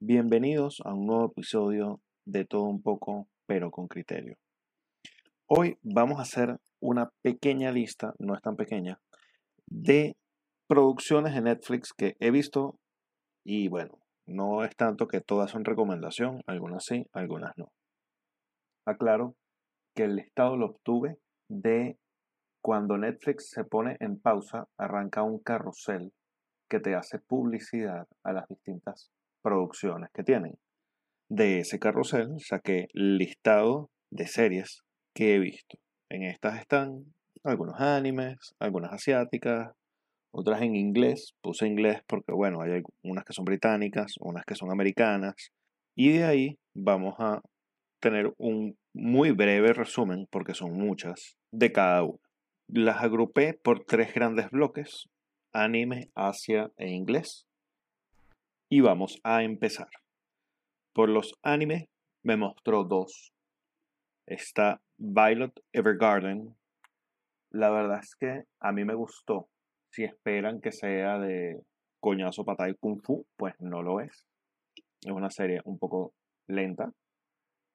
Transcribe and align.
Bienvenidos 0.00 0.82
a 0.84 0.92
un 0.92 1.06
nuevo 1.06 1.26
episodio 1.26 2.00
de 2.24 2.44
Todo 2.44 2.64
un 2.64 2.82
poco, 2.82 3.26
pero 3.46 3.70
con 3.70 3.88
criterio. 3.88 4.36
Hoy 5.46 5.78
vamos 5.82 6.18
a 6.18 6.22
hacer 6.22 6.58
una 6.80 7.10
pequeña 7.22 7.72
lista, 7.72 8.14
no 8.18 8.34
es 8.34 8.42
tan 8.42 8.56
pequeña, 8.56 8.98
de 9.66 10.16
producciones 10.66 11.34
de 11.34 11.40
Netflix 11.40 11.92
que 11.92 12.16
he 12.20 12.30
visto 12.30 12.78
y 13.44 13.68
bueno, 13.68 13.98
no 14.26 14.64
es 14.64 14.74
tanto 14.76 15.08
que 15.08 15.20
todas 15.20 15.50
son 15.50 15.64
recomendación, 15.64 16.42
algunas 16.46 16.84
sí, 16.84 17.06
algunas 17.12 17.56
no. 17.56 17.72
Aclaro 18.86 19.34
que 19.94 20.04
el 20.04 20.16
listado 20.16 20.56
lo 20.56 20.66
obtuve 20.66 21.18
de 21.48 21.98
cuando 22.64 22.96
Netflix 22.96 23.50
se 23.50 23.62
pone 23.62 23.98
en 24.00 24.18
pausa, 24.18 24.68
arranca 24.78 25.22
un 25.22 25.38
carrusel 25.38 26.14
que 26.66 26.80
te 26.80 26.94
hace 26.94 27.18
publicidad 27.18 28.08
a 28.22 28.32
las 28.32 28.48
distintas 28.48 29.10
producciones 29.42 30.08
que 30.14 30.22
tienen. 30.22 30.54
De 31.28 31.58
ese 31.58 31.78
carrusel 31.78 32.40
saqué 32.40 32.88
listado 32.94 33.90
de 34.10 34.26
series 34.26 34.82
que 35.14 35.34
he 35.34 35.38
visto. 35.40 35.76
En 36.08 36.22
estas 36.22 36.58
están 36.58 37.04
algunos 37.42 37.78
animes, 37.78 38.54
algunas 38.58 38.94
asiáticas, 38.94 39.72
otras 40.32 40.62
en 40.62 40.74
inglés. 40.74 41.34
Puse 41.42 41.66
inglés 41.66 42.00
porque, 42.06 42.32
bueno, 42.32 42.62
hay 42.62 42.80
unas 43.02 43.26
que 43.26 43.34
son 43.34 43.44
británicas, 43.44 44.14
unas 44.20 44.46
que 44.46 44.54
son 44.54 44.72
americanas. 44.72 45.34
Y 45.94 46.16
de 46.16 46.24
ahí 46.24 46.58
vamos 46.72 47.16
a 47.18 47.42
tener 48.00 48.32
un 48.38 48.78
muy 48.94 49.32
breve 49.32 49.74
resumen, 49.74 50.26
porque 50.30 50.54
son 50.54 50.72
muchas, 50.72 51.36
de 51.52 51.70
cada 51.70 52.04
una. 52.04 52.23
Las 52.68 53.02
agrupé 53.02 53.54
por 53.54 53.84
tres 53.84 54.14
grandes 54.14 54.50
bloques, 54.50 55.08
anime, 55.52 56.10
Asia 56.14 56.70
e 56.76 56.90
inglés 56.90 57.46
y 58.68 58.80
vamos 58.80 59.20
a 59.22 59.44
empezar. 59.44 59.88
Por 60.92 61.08
los 61.08 61.34
animes 61.44 61.88
me 62.24 62.36
mostró 62.36 62.82
dos. 62.82 63.32
Está 64.26 64.80
Violet 64.96 65.52
Evergarden. 65.72 66.56
La 67.50 67.70
verdad 67.70 68.00
es 68.00 68.16
que 68.16 68.44
a 68.60 68.72
mí 68.72 68.84
me 68.84 68.94
gustó. 68.94 69.48
Si 69.92 70.02
esperan 70.02 70.60
que 70.60 70.72
sea 70.72 71.18
de 71.18 71.60
coñazo, 72.00 72.44
patay 72.44 72.72
y 72.72 72.74
kung 72.74 73.00
fu, 73.00 73.24
pues 73.36 73.54
no 73.60 73.82
lo 73.82 74.00
es. 74.00 74.26
Es 75.02 75.12
una 75.12 75.30
serie 75.30 75.60
un 75.64 75.78
poco 75.78 76.12
lenta. 76.48 76.90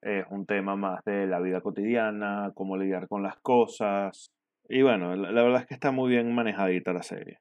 Es 0.01 0.25
un 0.29 0.45
tema 0.45 0.75
más 0.75 1.01
de 1.05 1.27
la 1.27 1.39
vida 1.39 1.61
cotidiana, 1.61 2.51
cómo 2.55 2.75
lidiar 2.75 3.07
con 3.07 3.23
las 3.23 3.37
cosas. 3.37 4.33
Y 4.71 4.83
bueno, 4.83 5.15
la, 5.15 5.41
verdad 5.41 5.61
es 5.61 5.67
que 5.67 5.73
está 5.73 5.91
muy 5.91 6.11
bien 6.11 6.33
manejadita 6.33 6.93
la 6.93 7.01
serie. 7.01 7.39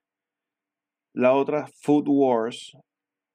La 1.14 1.34
otra, 1.34 1.66
Food 1.82 2.06
Wars, 2.08 2.72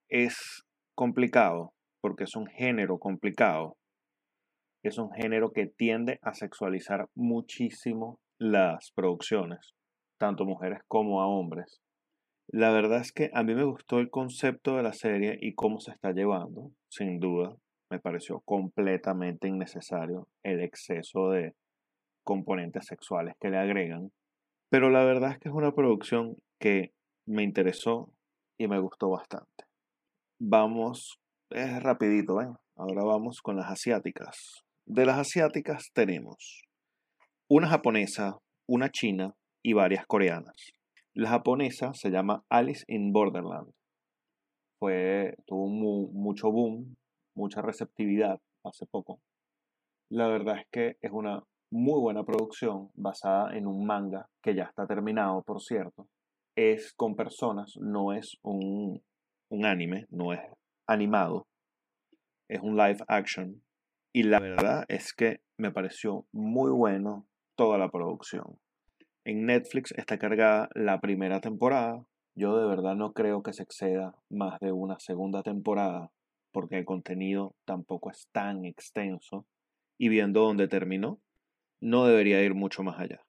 es 0.09 0.63
complicado 0.95 1.73
porque 2.01 2.23
es 2.23 2.35
un 2.35 2.47
género 2.47 2.97
complicado. 2.97 3.77
Es 4.83 4.97
un 4.97 5.11
género 5.11 5.51
que 5.53 5.67
tiende 5.67 6.17
a 6.23 6.33
sexualizar 6.33 7.07
muchísimo 7.13 8.19
las 8.39 8.91
producciones, 8.95 9.75
tanto 10.19 10.43
mujeres 10.43 10.79
como 10.87 11.21
a 11.21 11.27
hombres. 11.27 11.79
La 12.47 12.71
verdad 12.71 12.99
es 12.99 13.11
que 13.11 13.29
a 13.33 13.43
mí 13.43 13.53
me 13.53 13.63
gustó 13.63 13.99
el 13.99 14.09
concepto 14.09 14.75
de 14.75 14.83
la 14.83 14.93
serie 14.93 15.37
y 15.39 15.53
cómo 15.53 15.79
se 15.79 15.91
está 15.91 16.11
llevando, 16.13 16.71
sin 16.89 17.19
duda. 17.19 17.55
Me 17.91 17.99
pareció 17.99 18.41
completamente 18.41 19.47
innecesario 19.47 20.27
el 20.43 20.61
exceso 20.61 21.29
de 21.29 21.53
componentes 22.23 22.85
sexuales 22.85 23.35
que 23.39 23.49
le 23.49 23.57
agregan. 23.57 24.11
Pero 24.69 24.89
la 24.89 25.03
verdad 25.03 25.31
es 25.31 25.39
que 25.39 25.49
es 25.49 25.55
una 25.55 25.73
producción 25.73 26.37
que 26.59 26.93
me 27.27 27.43
interesó 27.43 28.11
y 28.57 28.67
me 28.67 28.79
gustó 28.79 29.09
bastante. 29.09 29.65
Vamos, 30.39 31.19
es 31.49 31.81
rapidito. 31.83 32.39
Ahora 32.75 33.03
vamos 33.03 33.41
con 33.41 33.57
las 33.57 33.69
asiáticas. 33.69 34.63
De 34.85 35.05
las 35.05 35.17
asiáticas 35.17 35.91
tenemos 35.93 36.63
una 37.47 37.67
japonesa, 37.67 38.39
una 38.67 38.89
china 38.89 39.35
y 39.63 39.73
varias 39.73 40.05
coreanas. 40.07 40.73
La 41.13 41.29
japonesa 41.29 41.93
se 41.93 42.09
llama 42.09 42.43
Alice 42.49 42.83
in 42.87 43.13
Borderland. 43.13 43.71
Fue, 44.79 45.35
tuvo 45.45 45.67
mucho 45.67 46.51
boom, 46.51 46.95
mucha 47.35 47.61
receptividad 47.61 48.39
hace 48.65 48.85
poco. 48.87 49.21
La 50.09 50.27
verdad 50.27 50.59
es 50.59 50.65
que 50.71 50.97
es 51.01 51.11
una 51.11 51.43
muy 51.73 51.99
buena 51.99 52.23
producción 52.23 52.89
basada 52.95 53.55
en 53.57 53.67
un 53.67 53.85
manga 53.85 54.29
que 54.41 54.55
ya 54.55 54.63
está 54.63 54.85
terminado, 54.87 55.41
por 55.43 55.61
cierto. 55.61 56.07
Es 56.55 56.93
con 56.93 57.15
personas, 57.15 57.75
no 57.77 58.13
es 58.13 58.37
un 58.43 59.01
un 59.53 59.65
anime, 59.65 60.07
no 60.09 60.33
es 60.33 60.41
animado, 60.87 61.47
es 62.49 62.59
un 62.61 62.75
live 62.75 62.97
action. 63.07 63.61
Y 64.11 64.23
la 64.23 64.39
verdad 64.39 64.85
es 64.87 65.13
que 65.13 65.41
me 65.57 65.71
pareció 65.71 66.25
muy 66.31 66.71
bueno 66.71 67.27
toda 67.55 67.77
la 67.77 67.89
producción. 67.89 68.59
En 69.25 69.45
Netflix 69.45 69.91
está 69.91 70.17
cargada 70.17 70.69
la 70.73 70.99
primera 70.99 71.39
temporada. 71.39 72.03
Yo 72.35 72.57
de 72.57 72.67
verdad 72.67 72.95
no 72.95 73.13
creo 73.13 73.43
que 73.43 73.53
se 73.53 73.61
exceda 73.61 74.15
más 74.29 74.59
de 74.59 74.71
una 74.71 74.99
segunda 74.99 75.43
temporada 75.43 76.11
porque 76.51 76.79
el 76.79 76.85
contenido 76.85 77.55
tampoco 77.65 78.09
es 78.09 78.27
tan 78.31 78.65
extenso. 78.65 79.45
Y 79.99 80.09
viendo 80.09 80.41
dónde 80.41 80.67
terminó, 80.67 81.19
no 81.83 82.05
debería 82.05 82.41
ir 82.41 82.53
mucho 82.53 82.81
más 82.81 82.97
allá. 82.97 83.19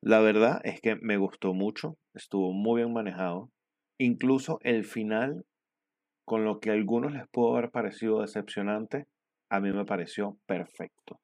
La 0.00 0.20
verdad 0.20 0.62
es 0.64 0.80
que 0.80 0.96
me 0.96 1.18
gustó 1.18 1.52
mucho, 1.52 1.98
estuvo 2.14 2.52
muy 2.52 2.80
bien 2.80 2.94
manejado. 2.94 3.50
Incluso 3.98 4.58
el 4.62 4.84
final, 4.84 5.44
con 6.24 6.44
lo 6.44 6.60
que 6.60 6.70
a 6.70 6.72
algunos 6.72 7.12
les 7.12 7.28
pudo 7.28 7.52
haber 7.56 7.70
parecido 7.70 8.22
decepcionante, 8.22 9.06
a 9.50 9.60
mí 9.60 9.70
me 9.70 9.84
pareció 9.84 10.38
perfecto. 10.46 11.20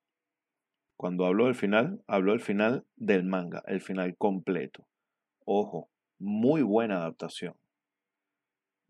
Cuando 0.98 1.24
hablo 1.24 1.46
del 1.46 1.54
final, 1.54 2.02
hablo 2.06 2.32
del 2.32 2.42
final 2.42 2.84
del 2.96 3.24
manga, 3.24 3.62
el 3.66 3.80
final 3.80 4.14
completo. 4.18 4.86
Ojo, 5.46 5.88
muy 6.18 6.60
buena 6.60 6.98
adaptación. 6.98 7.54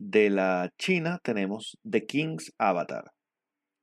De 0.01 0.29
la 0.29 0.73
China 0.77 1.21
tenemos 1.23 1.79
The 1.89 2.05
King's 2.05 2.53
Avatar, 2.59 3.13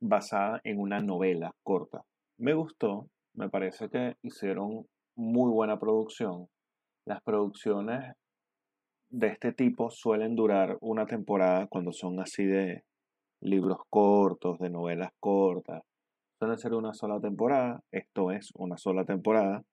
basada 0.01 0.59
en 0.65 0.77
una 0.77 0.99
novela 0.99 1.55
corta. 1.63 2.03
Me 2.37 2.53
gustó, 2.53 3.09
me 3.35 3.49
parece 3.49 3.89
que 3.89 4.15
hicieron 4.21 4.87
muy 5.15 5.51
buena 5.51 5.79
producción. 5.79 6.47
Las 7.05 7.21
producciones 7.21 8.15
de 9.09 9.27
este 9.27 9.53
tipo 9.53 9.89
suelen 9.89 10.35
durar 10.35 10.77
una 10.81 11.05
temporada 11.05 11.67
cuando 11.67 11.91
son 11.91 12.19
así 12.19 12.45
de 12.45 12.83
libros 13.41 13.79
cortos, 13.89 14.57
de 14.59 14.69
novelas 14.69 15.11
cortas. 15.19 15.83
Suelen 16.39 16.57
ser 16.57 16.73
una 16.73 16.93
sola 16.93 17.19
temporada. 17.19 17.81
Esto 17.91 18.31
es 18.31 18.51
una 18.55 18.77
sola 18.77 19.05
temporada. 19.05 19.63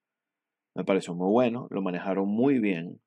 Me 0.75 0.85
pareció 0.85 1.15
muy 1.15 1.31
bueno. 1.31 1.67
Lo 1.71 1.83
manejaron 1.83 2.29
muy 2.29 2.59
bien. 2.59 3.01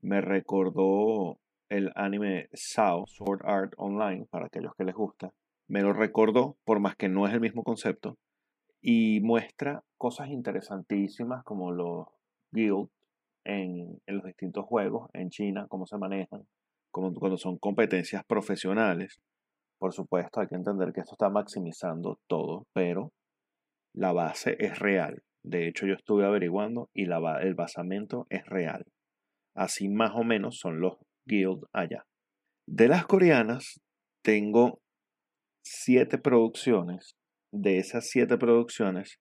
Me 0.00 0.20
recordó 0.20 1.38
el 1.68 1.90
anime 1.94 2.48
Sao, 2.52 3.06
Sword 3.06 3.42
Art 3.44 3.72
Online, 3.76 4.26
para 4.30 4.46
aquellos 4.46 4.74
que 4.76 4.84
les 4.84 4.94
gusta. 4.94 5.32
Me 5.68 5.82
lo 5.82 5.92
recordó, 5.92 6.56
por 6.64 6.78
más 6.78 6.96
que 6.96 7.08
no 7.08 7.26
es 7.26 7.34
el 7.34 7.40
mismo 7.40 7.64
concepto. 7.64 8.16
Y 8.80 9.20
muestra 9.20 9.82
cosas 9.96 10.28
interesantísimas 10.28 11.42
como 11.44 11.72
los 11.72 12.06
guilds 12.52 12.90
en, 13.44 14.00
los 14.06 14.24
distintos 14.24 14.64
juegos 14.66 15.08
en 15.14 15.30
China, 15.30 15.66
cómo 15.68 15.86
se 15.86 15.96
manejan, 15.96 16.46
como, 16.90 17.14
cuando 17.14 17.38
son 17.38 17.58
competencias 17.58 18.24
profesionales. 18.24 19.20
Por 19.78 19.92
supuesto, 19.92 20.40
hay 20.40 20.48
que 20.48 20.56
entender 20.56 20.92
que 20.92 21.00
esto 21.00 21.12
está 21.12 21.28
maximizando 21.28 22.18
todo, 22.26 22.66
pero 22.72 23.12
la 23.94 24.12
base 24.12 24.56
es 24.58 24.78
real. 24.78 25.22
De 25.44 25.68
hecho, 25.68 25.86
yo 25.86 25.94
estuve 25.94 26.24
averiguando 26.26 26.90
y 26.92 27.06
la, 27.06 27.40
el 27.40 27.54
basamento 27.54 28.26
es 28.30 28.44
real. 28.46 28.84
Así 29.54 29.88
más 29.88 30.12
o 30.14 30.24
menos 30.24 30.58
son 30.58 30.80
los 30.80 30.98
guilds 31.24 31.66
allá. 31.72 32.04
De 32.66 32.88
las 32.88 33.06
coreanas, 33.06 33.80
tengo 34.22 34.80
siete 35.64 36.18
producciones. 36.18 37.14
De 37.58 37.78
esas 37.78 38.10
siete 38.10 38.36
producciones, 38.36 39.18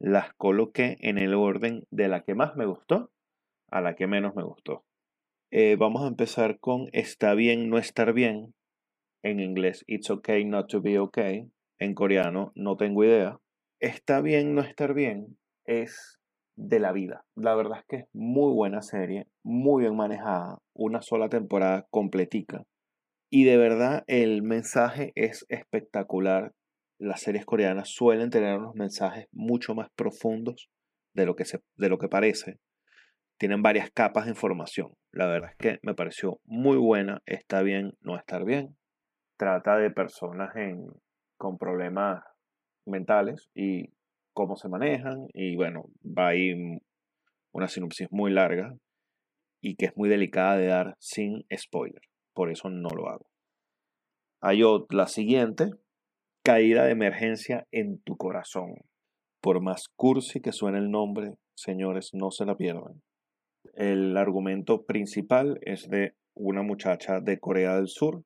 las 0.00 0.34
coloqué 0.34 0.96
en 1.02 1.18
el 1.18 1.34
orden 1.34 1.84
de 1.92 2.08
la 2.08 2.24
que 2.24 2.34
más 2.34 2.56
me 2.56 2.66
gustó 2.66 3.12
a 3.70 3.80
la 3.80 3.94
que 3.94 4.08
menos 4.08 4.34
me 4.34 4.42
gustó. 4.42 4.84
Eh, 5.52 5.76
vamos 5.78 6.02
a 6.02 6.08
empezar 6.08 6.58
con 6.58 6.88
Está 6.92 7.34
bien 7.34 7.70
no 7.70 7.78
estar 7.78 8.12
bien. 8.12 8.54
En 9.22 9.38
inglés, 9.38 9.84
It's 9.86 10.10
okay 10.10 10.44
not 10.44 10.68
to 10.68 10.80
be 10.80 10.98
okay. 10.98 11.48
En 11.78 11.94
coreano, 11.94 12.50
no 12.56 12.76
tengo 12.76 13.04
idea. 13.04 13.38
Está 13.78 14.20
bien 14.20 14.56
no 14.56 14.62
estar 14.62 14.92
bien 14.92 15.38
es 15.64 16.18
de 16.56 16.80
la 16.80 16.90
vida. 16.90 17.24
La 17.36 17.54
verdad 17.54 17.78
es 17.78 17.84
que 17.86 17.96
es 17.98 18.06
muy 18.12 18.52
buena 18.52 18.82
serie, 18.82 19.28
muy 19.44 19.82
bien 19.82 19.94
manejada, 19.94 20.58
una 20.74 21.02
sola 21.02 21.28
temporada 21.28 21.86
completica. 21.90 22.64
Y 23.30 23.44
de 23.44 23.56
verdad 23.58 24.02
el 24.08 24.42
mensaje 24.42 25.12
es 25.14 25.46
espectacular. 25.48 26.52
Las 27.00 27.22
series 27.22 27.46
coreanas 27.46 27.88
suelen 27.88 28.28
tener 28.28 28.58
unos 28.58 28.74
mensajes 28.74 29.26
mucho 29.32 29.74
más 29.74 29.88
profundos 29.96 30.68
de 31.14 31.24
lo 31.24 31.34
que, 31.34 31.46
se, 31.46 31.60
de 31.76 31.88
lo 31.88 31.96
que 31.96 32.08
parece 32.08 32.60
tienen 33.38 33.62
varias 33.62 33.90
capas 33.90 34.26
de 34.26 34.32
información. 34.32 34.92
La 35.12 35.26
verdad 35.26 35.52
es 35.52 35.56
que 35.56 35.78
me 35.82 35.94
pareció 35.94 36.40
muy 36.44 36.76
buena, 36.76 37.22
está 37.24 37.62
bien 37.62 37.94
no 38.02 38.18
estar 38.18 38.44
bien. 38.44 38.76
Trata 39.38 39.78
de 39.78 39.90
personas 39.90 40.50
con 41.38 41.56
problemas 41.56 42.22
mentales 42.84 43.48
y 43.54 43.94
cómo 44.34 44.56
se 44.56 44.68
manejan 44.68 45.26
y 45.32 45.56
bueno, 45.56 45.84
va 46.04 46.28
ahí 46.28 46.52
una 47.52 47.68
sinopsis 47.68 48.08
muy 48.10 48.30
larga 48.30 48.74
y 49.62 49.76
que 49.76 49.86
es 49.86 49.96
muy 49.96 50.10
delicada 50.10 50.58
de 50.58 50.66
dar 50.66 50.96
sin 50.98 51.46
spoiler. 51.56 52.02
Por 52.34 52.50
eso 52.50 52.68
no 52.68 52.90
lo 52.90 53.08
hago. 53.08 53.26
Hay 54.42 54.60
la 54.90 55.06
siguiente, 55.06 55.70
caída 56.42 56.84
de 56.84 56.92
emergencia 56.92 57.66
en 57.70 57.98
tu 58.00 58.16
corazón. 58.16 58.74
Por 59.40 59.60
más 59.60 59.88
cursi 59.96 60.40
que 60.40 60.52
suene 60.52 60.78
el 60.78 60.90
nombre, 60.90 61.34
señores, 61.54 62.10
no 62.14 62.30
se 62.30 62.46
la 62.46 62.56
pierdan. 62.56 63.02
El 63.74 64.16
argumento 64.16 64.84
principal 64.84 65.58
es 65.62 65.88
de 65.88 66.14
una 66.34 66.62
muchacha 66.62 67.20
de 67.20 67.38
Corea 67.38 67.76
del 67.76 67.88
Sur 67.88 68.24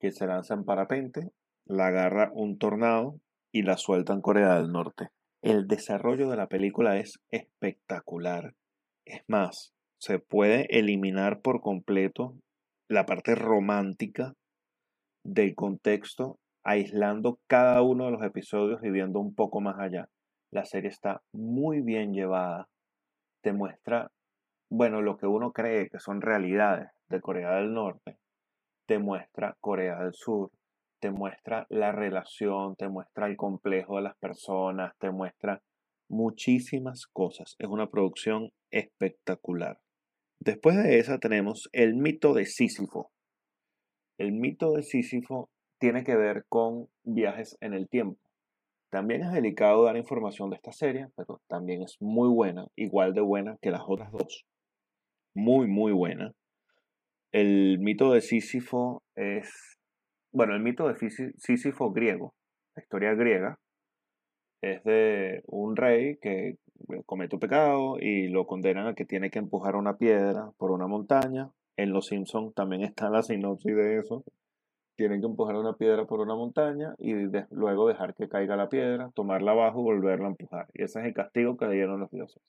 que 0.00 0.12
se 0.12 0.26
lanza 0.26 0.54
en 0.54 0.64
parapente, 0.64 1.30
la 1.66 1.88
agarra 1.88 2.30
un 2.34 2.58
tornado 2.58 3.20
y 3.52 3.62
la 3.62 3.76
suelta 3.76 4.14
en 4.14 4.22
Corea 4.22 4.56
del 4.56 4.72
Norte. 4.72 5.10
El 5.42 5.68
desarrollo 5.68 6.30
de 6.30 6.36
la 6.36 6.48
película 6.48 6.98
es 6.98 7.20
espectacular. 7.30 8.54
Es 9.04 9.22
más, 9.28 9.74
se 9.98 10.18
puede 10.18 10.78
eliminar 10.78 11.42
por 11.42 11.60
completo 11.60 12.34
la 12.88 13.04
parte 13.06 13.34
romántica 13.34 14.34
del 15.22 15.54
contexto, 15.54 16.39
aislando 16.64 17.38
cada 17.46 17.82
uno 17.82 18.06
de 18.06 18.12
los 18.12 18.22
episodios 18.22 18.82
y 18.82 18.90
viendo 18.90 19.20
un 19.20 19.34
poco 19.34 19.60
más 19.60 19.78
allá. 19.78 20.08
La 20.50 20.64
serie 20.64 20.90
está 20.90 21.22
muy 21.32 21.80
bien 21.80 22.12
llevada. 22.12 22.68
Te 23.42 23.52
muestra, 23.52 24.10
bueno, 24.68 25.00
lo 25.00 25.16
que 25.16 25.26
uno 25.26 25.52
cree 25.52 25.88
que 25.88 26.00
son 26.00 26.20
realidades 26.20 26.90
de 27.08 27.20
Corea 27.20 27.56
del 27.56 27.72
Norte. 27.72 28.18
Te 28.86 28.98
muestra 28.98 29.56
Corea 29.60 30.02
del 30.02 30.14
Sur. 30.14 30.50
Te 31.00 31.10
muestra 31.10 31.66
la 31.70 31.92
relación, 31.92 32.76
te 32.76 32.88
muestra 32.88 33.26
el 33.26 33.36
complejo 33.36 33.96
de 33.96 34.02
las 34.02 34.16
personas, 34.18 34.92
te 34.98 35.10
muestra 35.10 35.62
muchísimas 36.10 37.06
cosas. 37.06 37.56
Es 37.58 37.68
una 37.68 37.88
producción 37.88 38.50
espectacular. 38.70 39.78
Después 40.40 40.76
de 40.76 40.98
esa 40.98 41.18
tenemos 41.18 41.70
el 41.72 41.94
mito 41.94 42.34
de 42.34 42.44
Sísifo. 42.44 43.12
El 44.18 44.32
mito 44.32 44.72
de 44.72 44.82
Sísifo 44.82 45.48
tiene 45.80 46.04
que 46.04 46.14
ver 46.14 46.44
con 46.48 46.88
viajes 47.02 47.56
en 47.60 47.72
el 47.74 47.88
tiempo. 47.88 48.20
También 48.90 49.22
es 49.22 49.32
delicado 49.32 49.84
dar 49.84 49.96
información 49.96 50.50
de 50.50 50.56
esta 50.56 50.72
serie, 50.72 51.08
pero 51.16 51.40
también 51.48 51.82
es 51.82 51.96
muy 52.00 52.28
buena, 52.28 52.66
igual 52.76 53.14
de 53.14 53.22
buena 53.22 53.56
que 53.62 53.70
las 53.70 53.82
otras 53.86 54.12
dos. 54.12 54.44
Muy, 55.34 55.66
muy 55.66 55.92
buena. 55.92 56.32
El 57.32 57.78
mito 57.78 58.12
de 58.12 58.20
Sísifo 58.20 59.02
es, 59.14 59.78
bueno, 60.32 60.54
el 60.54 60.62
mito 60.62 60.86
de 60.86 60.96
Sísifo 61.38 61.92
griego, 61.92 62.34
la 62.76 62.82
historia 62.82 63.14
griega, 63.14 63.58
es 64.60 64.82
de 64.84 65.42
un 65.46 65.76
rey 65.76 66.18
que 66.20 66.56
comete 67.06 67.36
un 67.36 67.40
pecado 67.40 67.96
y 67.98 68.28
lo 68.28 68.46
condenan 68.46 68.88
a 68.88 68.94
que 68.94 69.06
tiene 69.06 69.30
que 69.30 69.38
empujar 69.38 69.76
una 69.76 69.96
piedra 69.96 70.50
por 70.58 70.72
una 70.72 70.86
montaña. 70.86 71.50
En 71.76 71.92
Los 71.92 72.08
Simpsons 72.08 72.52
también 72.54 72.82
está 72.82 73.08
la 73.08 73.22
sinopsis 73.22 73.74
de 73.74 73.98
eso 73.98 74.24
tienen 74.96 75.20
que 75.20 75.26
empujar 75.26 75.56
una 75.56 75.74
piedra 75.74 76.04
por 76.04 76.20
una 76.20 76.34
montaña 76.34 76.94
y 76.98 77.14
luego 77.50 77.88
dejar 77.88 78.14
que 78.14 78.28
caiga 78.28 78.56
la 78.56 78.68
piedra, 78.68 79.10
tomarla 79.14 79.52
abajo 79.52 79.80
y 79.80 79.84
volverla 79.84 80.26
a 80.26 80.30
empujar. 80.30 80.66
Y 80.74 80.82
ese 80.82 81.00
es 81.00 81.06
el 81.06 81.14
castigo 81.14 81.56
que 81.56 81.66
le 81.66 81.74
dieron 81.74 82.00
los 82.00 82.10
dioses. 82.10 82.42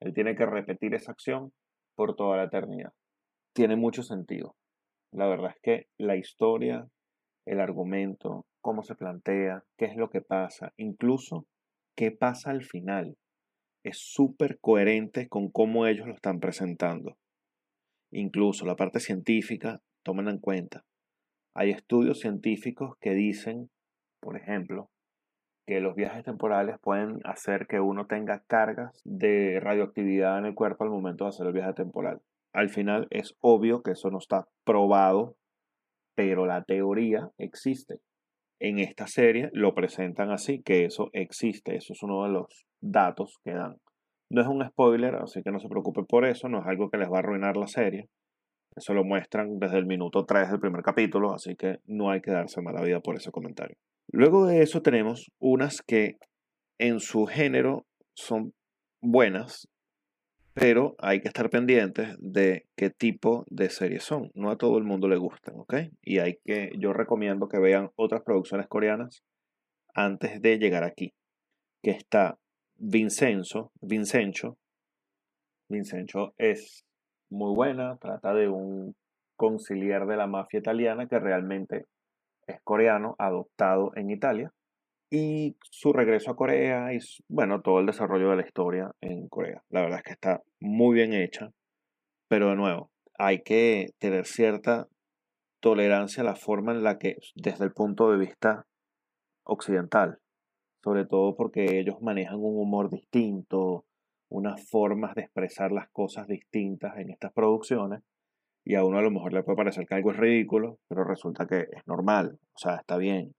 Él 0.00 0.12
tiene 0.12 0.34
que 0.34 0.46
repetir 0.46 0.94
esa 0.94 1.12
acción 1.12 1.52
por 1.94 2.14
toda 2.14 2.36
la 2.36 2.44
eternidad. 2.44 2.92
Tiene 3.54 3.76
mucho 3.76 4.02
sentido. 4.02 4.54
La 5.12 5.26
verdad 5.26 5.52
es 5.54 5.60
que 5.62 5.86
la 5.96 6.16
historia, 6.16 6.86
el 7.46 7.60
argumento, 7.60 8.44
cómo 8.60 8.82
se 8.82 8.94
plantea, 8.94 9.62
qué 9.78 9.86
es 9.86 9.96
lo 9.96 10.10
que 10.10 10.20
pasa, 10.20 10.72
incluso 10.76 11.46
qué 11.96 12.10
pasa 12.10 12.50
al 12.50 12.62
final, 12.62 13.16
es 13.82 13.98
súper 13.98 14.58
coherente 14.60 15.28
con 15.28 15.48
cómo 15.50 15.86
ellos 15.86 16.06
lo 16.06 16.14
están 16.14 16.40
presentando. 16.40 17.16
Incluso 18.10 18.66
la 18.66 18.76
parte 18.76 19.00
científica, 19.00 19.80
tomen 20.02 20.28
en 20.28 20.38
cuenta, 20.38 20.84
hay 21.56 21.70
estudios 21.70 22.20
científicos 22.20 22.96
que 23.00 23.14
dicen, 23.14 23.70
por 24.20 24.36
ejemplo, 24.36 24.90
que 25.66 25.80
los 25.80 25.94
viajes 25.96 26.22
temporales 26.22 26.76
pueden 26.80 27.20
hacer 27.24 27.66
que 27.66 27.80
uno 27.80 28.06
tenga 28.06 28.44
cargas 28.46 29.00
de 29.04 29.58
radioactividad 29.60 30.38
en 30.38 30.44
el 30.44 30.54
cuerpo 30.54 30.84
al 30.84 30.90
momento 30.90 31.24
de 31.24 31.30
hacer 31.30 31.46
el 31.46 31.54
viaje 31.54 31.72
temporal. 31.72 32.20
Al 32.52 32.68
final 32.68 33.08
es 33.10 33.34
obvio 33.40 33.82
que 33.82 33.92
eso 33.92 34.10
no 34.10 34.18
está 34.18 34.46
probado, 34.64 35.36
pero 36.14 36.44
la 36.44 36.62
teoría 36.62 37.30
existe. 37.38 38.00
En 38.60 38.78
esta 38.78 39.06
serie 39.06 39.48
lo 39.52 39.74
presentan 39.74 40.30
así, 40.30 40.62
que 40.62 40.84
eso 40.84 41.08
existe, 41.12 41.74
eso 41.76 41.94
es 41.94 42.02
uno 42.02 42.24
de 42.24 42.30
los 42.30 42.66
datos 42.82 43.38
que 43.44 43.52
dan. 43.52 43.76
No 44.30 44.42
es 44.42 44.46
un 44.46 44.66
spoiler, 44.66 45.14
así 45.16 45.42
que 45.42 45.50
no 45.50 45.58
se 45.58 45.68
preocupen 45.68 46.04
por 46.04 46.26
eso, 46.26 46.48
no 46.48 46.60
es 46.60 46.66
algo 46.66 46.90
que 46.90 46.98
les 46.98 47.10
va 47.10 47.16
a 47.16 47.20
arruinar 47.20 47.56
la 47.56 47.66
serie, 47.66 48.08
eso 48.76 48.92
lo 48.92 49.04
muestran 49.04 49.58
desde 49.58 49.78
el 49.78 49.86
minuto 49.86 50.26
3 50.26 50.50
del 50.50 50.60
primer 50.60 50.82
capítulo, 50.82 51.34
así 51.34 51.56
que 51.56 51.80
no 51.86 52.10
hay 52.10 52.20
que 52.20 52.30
darse 52.30 52.60
mala 52.60 52.82
vida 52.82 53.00
por 53.00 53.16
ese 53.16 53.30
comentario. 53.30 53.76
Luego 54.08 54.46
de 54.46 54.62
eso 54.62 54.82
tenemos 54.82 55.30
unas 55.38 55.82
que 55.82 56.16
en 56.78 57.00
su 57.00 57.26
género 57.26 57.86
son 58.14 58.52
buenas, 59.00 59.68
pero 60.54 60.94
hay 60.98 61.20
que 61.20 61.28
estar 61.28 61.50
pendientes 61.50 62.16
de 62.18 62.66
qué 62.76 62.90
tipo 62.90 63.44
de 63.48 63.70
series 63.70 64.04
son. 64.04 64.30
No 64.34 64.50
a 64.50 64.56
todo 64.56 64.78
el 64.78 64.84
mundo 64.84 65.08
le 65.08 65.16
gustan, 65.16 65.54
¿ok? 65.58 65.74
Y 66.02 66.18
hay 66.18 66.38
que, 66.44 66.72
yo 66.78 66.92
recomiendo 66.92 67.48
que 67.48 67.58
vean 67.58 67.90
otras 67.96 68.22
producciones 68.22 68.66
coreanas 68.68 69.22
antes 69.94 70.40
de 70.40 70.58
llegar 70.58 70.84
aquí. 70.84 71.14
Que 71.82 71.90
está 71.90 72.38
Vincenzo, 72.76 73.72
Vincenzo. 73.80 74.58
Vincenzo 75.68 76.34
es 76.38 76.85
muy 77.30 77.54
buena, 77.54 77.96
trata 77.96 78.34
de 78.34 78.48
un 78.48 78.94
conciliar 79.36 80.06
de 80.06 80.16
la 80.16 80.26
mafia 80.26 80.60
italiana 80.60 81.06
que 81.06 81.18
realmente 81.18 81.86
es 82.46 82.60
coreano, 82.62 83.16
adoptado 83.18 83.92
en 83.96 84.10
Italia, 84.10 84.52
y 85.10 85.56
su 85.70 85.92
regreso 85.92 86.30
a 86.30 86.36
Corea 86.36 86.92
y, 86.92 86.98
bueno, 87.28 87.60
todo 87.62 87.80
el 87.80 87.86
desarrollo 87.86 88.30
de 88.30 88.36
la 88.36 88.46
historia 88.46 88.90
en 89.00 89.28
Corea. 89.28 89.62
La 89.70 89.82
verdad 89.82 89.98
es 89.98 90.04
que 90.04 90.12
está 90.12 90.42
muy 90.60 90.94
bien 90.94 91.12
hecha, 91.12 91.50
pero 92.28 92.50
de 92.50 92.56
nuevo, 92.56 92.90
hay 93.18 93.42
que 93.42 93.90
tener 93.98 94.26
cierta 94.26 94.88
tolerancia 95.60 96.22
a 96.22 96.26
la 96.26 96.36
forma 96.36 96.72
en 96.72 96.82
la 96.82 96.98
que, 96.98 97.16
desde 97.34 97.64
el 97.64 97.72
punto 97.72 98.10
de 98.10 98.18
vista 98.18 98.66
occidental, 99.44 100.18
sobre 100.82 101.06
todo 101.06 101.34
porque 101.34 101.80
ellos 101.80 102.00
manejan 102.02 102.36
un 102.36 102.58
humor 102.58 102.90
distinto, 102.90 103.85
unas 104.28 104.68
formas 104.68 105.14
de 105.14 105.22
expresar 105.22 105.72
las 105.72 105.88
cosas 105.90 106.26
distintas 106.26 106.96
en 106.98 107.10
estas 107.10 107.32
producciones 107.32 108.02
y 108.64 108.74
a 108.74 108.84
uno 108.84 108.98
a 108.98 109.02
lo 109.02 109.10
mejor 109.10 109.32
le 109.32 109.44
puede 109.44 109.56
parecer 109.56 109.86
que 109.86 109.94
algo 109.94 110.10
es 110.10 110.16
ridículo, 110.16 110.78
pero 110.88 111.04
resulta 111.04 111.46
que 111.46 111.60
es 111.60 111.86
normal, 111.86 112.38
o 112.54 112.58
sea, 112.58 112.76
está 112.76 112.96
bien. 112.96 113.32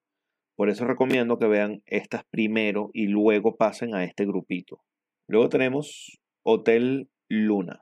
Por 0.55 0.69
eso 0.69 0.85
recomiendo 0.85 1.37
que 1.37 1.47
vean 1.47 1.83
estas 1.85 2.23
primero 2.31 2.89
y 2.93 3.07
luego 3.07 3.57
pasen 3.57 3.93
a 3.93 4.03
este 4.03 4.25
grupito. 4.25 4.79
Luego 5.27 5.49
tenemos 5.49 6.17
Hotel 6.43 7.09
Luna. 7.29 7.81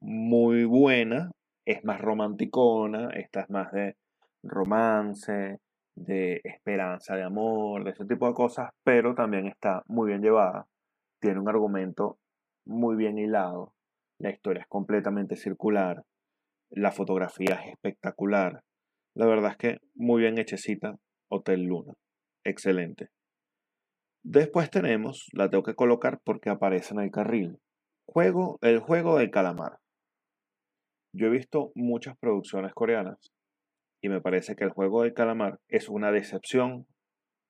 Muy 0.00 0.64
buena, 0.64 1.30
es 1.66 1.84
más 1.84 2.00
romanticona, 2.00 3.10
esta 3.10 3.42
es 3.42 3.50
más 3.50 3.70
de 3.72 3.96
romance, 4.42 5.58
de 5.94 6.40
esperanza, 6.42 7.14
de 7.14 7.22
amor, 7.22 7.84
de 7.84 7.90
ese 7.90 8.06
tipo 8.06 8.26
de 8.26 8.34
cosas, 8.34 8.70
pero 8.82 9.14
también 9.14 9.46
está 9.46 9.82
muy 9.86 10.08
bien 10.08 10.22
llevada. 10.22 10.66
Tiene 11.22 11.38
un 11.38 11.48
argumento 11.48 12.18
muy 12.66 12.96
bien 12.96 13.16
hilado, 13.16 13.72
la 14.18 14.30
historia 14.30 14.62
es 14.62 14.68
completamente 14.68 15.36
circular, 15.36 16.02
la 16.68 16.90
fotografía 16.90 17.54
es 17.54 17.74
espectacular. 17.74 18.64
La 19.14 19.26
verdad 19.26 19.52
es 19.52 19.56
que 19.56 19.78
muy 19.94 20.22
bien 20.22 20.38
hechecita 20.38 20.96
Hotel 21.30 21.62
Luna. 21.62 21.92
Excelente. 22.44 23.10
Después 24.24 24.68
tenemos, 24.70 25.28
la 25.32 25.48
tengo 25.48 25.62
que 25.62 25.76
colocar 25.76 26.20
porque 26.24 26.50
aparece 26.50 26.92
en 26.92 27.00
el 27.00 27.12
carril. 27.12 27.58
Juego, 28.04 28.58
el 28.60 28.80
juego 28.80 29.18
del 29.18 29.30
calamar. 29.30 29.78
Yo 31.14 31.28
he 31.28 31.30
visto 31.30 31.70
muchas 31.76 32.16
producciones 32.18 32.74
coreanas 32.74 33.30
y 34.02 34.08
me 34.08 34.20
parece 34.20 34.56
que 34.56 34.64
el 34.64 34.70
juego 34.70 35.02
del 35.02 35.14
calamar 35.14 35.60
es 35.68 35.88
una 35.88 36.10
decepción 36.10 36.88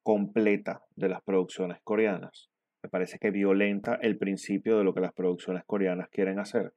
completa 0.04 0.82
de 0.94 1.08
las 1.08 1.22
producciones 1.22 1.78
coreanas. 1.84 2.51
Me 2.82 2.90
parece 2.90 3.18
que 3.18 3.30
violenta 3.30 3.94
el 4.00 4.18
principio 4.18 4.78
de 4.78 4.84
lo 4.84 4.94
que 4.94 5.00
las 5.00 5.12
producciones 5.12 5.64
coreanas 5.64 6.08
quieren 6.08 6.38
hacer. 6.38 6.74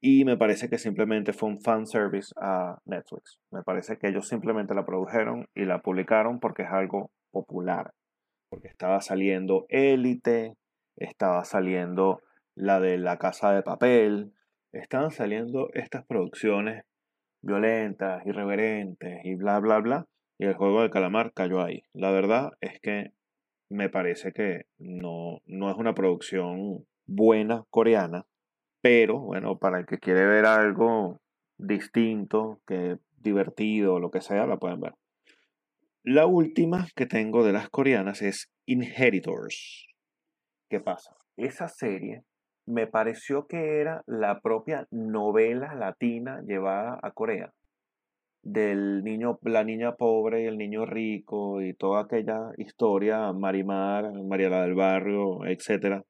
Y 0.00 0.24
me 0.24 0.36
parece 0.36 0.68
que 0.68 0.78
simplemente 0.78 1.32
fue 1.32 1.48
un 1.48 1.60
fan 1.60 1.86
service 1.86 2.32
a 2.40 2.78
Netflix. 2.84 3.40
Me 3.50 3.62
parece 3.62 3.98
que 3.98 4.08
ellos 4.08 4.28
simplemente 4.28 4.74
la 4.74 4.86
produjeron 4.86 5.48
y 5.54 5.64
la 5.64 5.80
publicaron 5.80 6.38
porque 6.38 6.62
es 6.62 6.70
algo 6.70 7.10
popular. 7.32 7.92
Porque 8.48 8.68
estaba 8.68 9.00
saliendo 9.00 9.66
Élite, 9.68 10.54
estaba 10.96 11.44
saliendo 11.44 12.22
la 12.54 12.78
de 12.78 12.98
la 12.98 13.18
casa 13.18 13.52
de 13.52 13.62
papel, 13.62 14.32
estaban 14.72 15.10
saliendo 15.10 15.68
estas 15.74 16.04
producciones 16.06 16.84
violentas, 17.42 18.24
irreverentes 18.26 19.20
y 19.24 19.34
bla, 19.34 19.58
bla, 19.60 19.78
bla, 19.78 20.06
y 20.38 20.46
el 20.46 20.54
juego 20.54 20.82
de 20.82 20.90
calamar 20.90 21.32
cayó 21.32 21.62
ahí. 21.62 21.82
La 21.92 22.10
verdad 22.10 22.52
es 22.60 22.80
que 22.80 23.12
me 23.68 23.88
parece 23.88 24.32
que 24.32 24.66
no, 24.78 25.40
no 25.46 25.70
es 25.70 25.76
una 25.76 25.94
producción 25.94 26.86
buena 27.06 27.64
coreana, 27.70 28.26
pero 28.80 29.20
bueno, 29.20 29.58
para 29.58 29.78
el 29.78 29.86
que 29.86 29.98
quiere 29.98 30.26
ver 30.26 30.46
algo 30.46 31.20
distinto, 31.56 32.60
que 32.66 32.98
divertido, 33.18 33.98
lo 33.98 34.10
que 34.10 34.20
sea, 34.20 34.46
la 34.46 34.58
pueden 34.58 34.80
ver. 34.80 34.94
La 36.04 36.26
última 36.26 36.86
que 36.94 37.06
tengo 37.06 37.44
de 37.44 37.52
las 37.52 37.68
coreanas 37.68 38.22
es 38.22 38.50
Inheritors. 38.66 39.88
¿Qué 40.70 40.80
pasa? 40.80 41.16
Esa 41.36 41.68
serie 41.68 42.22
me 42.66 42.86
pareció 42.86 43.46
que 43.46 43.80
era 43.80 44.02
la 44.06 44.40
propia 44.40 44.86
novela 44.90 45.74
latina 45.74 46.42
llevada 46.46 46.98
a 47.02 47.10
Corea. 47.12 47.52
Del 48.50 49.04
niño, 49.04 49.38
la 49.42 49.62
niña 49.62 49.96
pobre 49.96 50.42
y 50.42 50.46
el 50.46 50.56
niño 50.56 50.86
rico 50.86 51.60
y 51.60 51.74
toda 51.74 52.00
aquella 52.00 52.50
historia, 52.56 53.30
Marimar, 53.34 54.10
Mariela 54.24 54.62
del 54.62 54.74
Barrio, 54.74 55.44
etc. 55.44 56.02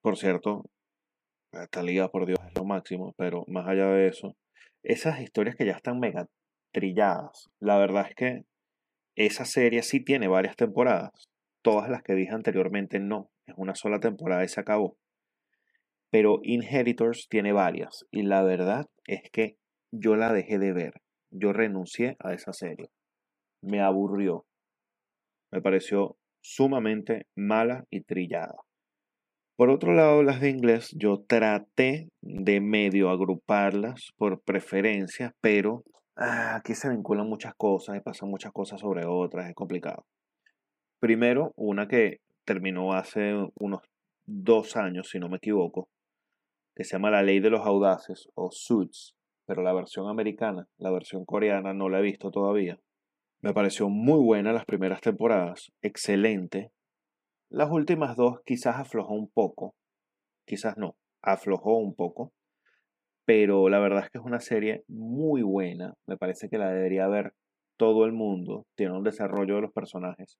Por 0.00 0.16
cierto, 0.16 0.64
Talía, 1.70 2.08
por 2.08 2.24
Dios, 2.24 2.38
es 2.48 2.54
lo 2.54 2.64
máximo, 2.64 3.12
pero 3.18 3.44
más 3.48 3.68
allá 3.68 3.88
de 3.88 4.08
eso, 4.08 4.34
esas 4.82 5.20
historias 5.20 5.56
que 5.56 5.66
ya 5.66 5.72
están 5.72 6.00
mega 6.00 6.26
trilladas, 6.72 7.50
la 7.60 7.76
verdad 7.76 8.06
es 8.08 8.14
que 8.14 8.44
esa 9.14 9.44
serie 9.44 9.82
sí 9.82 10.02
tiene 10.02 10.26
varias 10.26 10.56
temporadas. 10.56 11.28
Todas 11.60 11.90
las 11.90 12.02
que 12.02 12.14
dije 12.14 12.32
anteriormente 12.32 12.98
no, 12.98 13.30
es 13.46 13.54
una 13.58 13.74
sola 13.74 14.00
temporada 14.00 14.42
y 14.42 14.48
se 14.48 14.60
acabó. 14.60 14.96
Pero 16.10 16.40
Inheritors 16.44 17.28
tiene 17.28 17.52
varias 17.52 18.06
y 18.10 18.22
la 18.22 18.42
verdad 18.42 18.86
es 19.06 19.30
que 19.30 19.58
yo 19.92 20.16
la 20.16 20.32
dejé 20.32 20.58
de 20.58 20.72
ver. 20.72 21.03
Yo 21.36 21.52
renuncié 21.52 22.16
a 22.20 22.32
esa 22.32 22.52
serie. 22.52 22.90
Me 23.60 23.80
aburrió. 23.80 24.46
Me 25.50 25.60
pareció 25.60 26.16
sumamente 26.40 27.26
mala 27.34 27.84
y 27.90 28.02
trillada. 28.02 28.54
Por 29.56 29.70
otro 29.70 29.94
lado, 29.94 30.22
las 30.22 30.40
de 30.40 30.50
inglés, 30.50 30.94
yo 30.96 31.24
traté 31.26 32.08
de 32.20 32.60
medio 32.60 33.10
agruparlas 33.10 34.12
por 34.16 34.42
preferencia, 34.42 35.34
pero 35.40 35.82
ah, 36.16 36.56
aquí 36.56 36.74
se 36.74 36.88
vinculan 36.88 37.28
muchas 37.28 37.54
cosas 37.56 37.96
y 37.96 38.00
pasan 38.00 38.30
muchas 38.30 38.52
cosas 38.52 38.80
sobre 38.80 39.04
otras, 39.04 39.48
es 39.48 39.54
complicado. 39.54 40.06
Primero, 41.00 41.52
una 41.56 41.88
que 41.88 42.18
terminó 42.44 42.92
hace 42.92 43.32
unos 43.58 43.80
dos 44.24 44.76
años, 44.76 45.08
si 45.10 45.18
no 45.18 45.28
me 45.28 45.38
equivoco, 45.38 45.88
que 46.76 46.84
se 46.84 46.92
llama 46.92 47.10
La 47.10 47.22
Ley 47.22 47.40
de 47.40 47.50
los 47.50 47.66
Audaces 47.66 48.28
o 48.34 48.50
Suits, 48.52 49.14
pero 49.46 49.62
la 49.62 49.72
versión 49.72 50.08
americana, 50.08 50.68
la 50.78 50.90
versión 50.90 51.24
coreana 51.24 51.74
no 51.74 51.88
la 51.88 52.00
he 52.00 52.02
visto 52.02 52.30
todavía. 52.30 52.78
Me 53.40 53.52
pareció 53.52 53.88
muy 53.88 54.20
buena 54.20 54.52
las 54.52 54.64
primeras 54.64 55.00
temporadas, 55.00 55.72
excelente, 55.82 56.72
las 57.50 57.70
últimas 57.70 58.16
dos 58.16 58.40
quizás 58.44 58.76
aflojó 58.76 59.14
un 59.14 59.30
poco, 59.30 59.76
quizás 60.44 60.76
no, 60.76 60.96
aflojó 61.22 61.76
un 61.76 61.94
poco, 61.94 62.32
pero 63.24 63.68
la 63.68 63.78
verdad 63.78 64.04
es 64.04 64.10
que 64.10 64.18
es 64.18 64.24
una 64.24 64.40
serie 64.40 64.84
muy 64.88 65.42
buena, 65.42 65.94
me 66.06 66.16
parece 66.16 66.48
que 66.48 66.58
la 66.58 66.70
debería 66.70 67.06
ver 67.06 67.34
todo 67.76 68.06
el 68.06 68.12
mundo, 68.12 68.66
tiene 68.74 68.96
un 68.96 69.04
desarrollo 69.04 69.56
de 69.56 69.60
los 69.62 69.72
personajes 69.72 70.38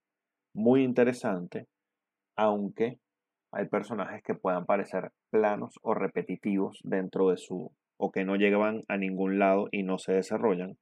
muy 0.55 0.83
interesante, 0.83 1.69
aunque 2.37 2.99
hay 3.53 3.69
personajes 3.69 4.23
que 4.23 4.35
puedan 4.35 4.67
parecer 4.67 5.13
planos 5.31 5.79
o 5.83 5.95
repetitivos 5.95 6.81
dentro 6.83 7.31
de 7.31 7.37
su, 7.37 7.73
o 7.97 8.11
que 8.11 8.25
no 8.25 8.37
llegaban 8.37 8.83
a 8.89 8.97
ningún 8.97 9.39
lado 9.39 9.69
y 9.71 9.83
no 9.83 9.99
se 9.99 10.13
desarrollan, 10.13 10.77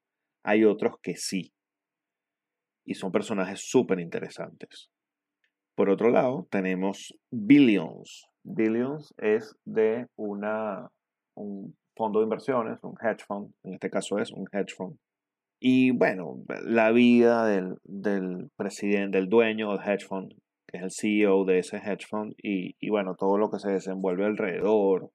hay 0.44 0.64
otros 0.64 0.96
que 1.02 1.16
sí, 1.16 1.52
y 2.84 2.94
son 2.94 3.12
personajes 3.12 3.60
súper 3.62 4.00
interesantes. 4.00 4.90
Por 5.74 5.88
otro 5.88 6.10
lado, 6.10 6.46
tenemos 6.50 7.14
Billions. 7.30 8.26
Billions 8.44 9.14
es 9.18 9.54
de 9.64 10.06
una, 10.16 10.88
un 11.36 11.76
fondo 11.96 12.20
de 12.20 12.24
inversiones, 12.24 12.82
un 12.82 12.94
hedge 13.00 13.24
fund, 13.26 13.52
en 13.64 13.74
este 13.74 13.90
caso 13.90 14.18
es 14.18 14.32
un 14.32 14.46
hedge 14.52 14.74
fund. 14.76 14.96
Y 15.60 15.92
bueno, 15.92 16.42
la 16.64 16.90
vida 16.90 17.46
del, 17.46 17.76
del 17.84 18.50
presidente, 18.56 19.18
del 19.18 19.28
dueño 19.28 19.70
del 19.70 19.88
hedge 19.88 20.06
fund, 20.06 20.32
que 20.66 20.78
es 20.78 20.82
el 20.82 20.90
CEO 20.90 21.44
de 21.44 21.60
ese 21.60 21.76
hedge 21.76 22.06
fund, 22.08 22.34
y, 22.42 22.74
y 22.80 22.90
bueno, 22.90 23.14
todo 23.14 23.38
lo 23.38 23.50
que 23.50 23.60
se 23.60 23.70
desenvuelve 23.70 24.26
alrededor, 24.26 25.10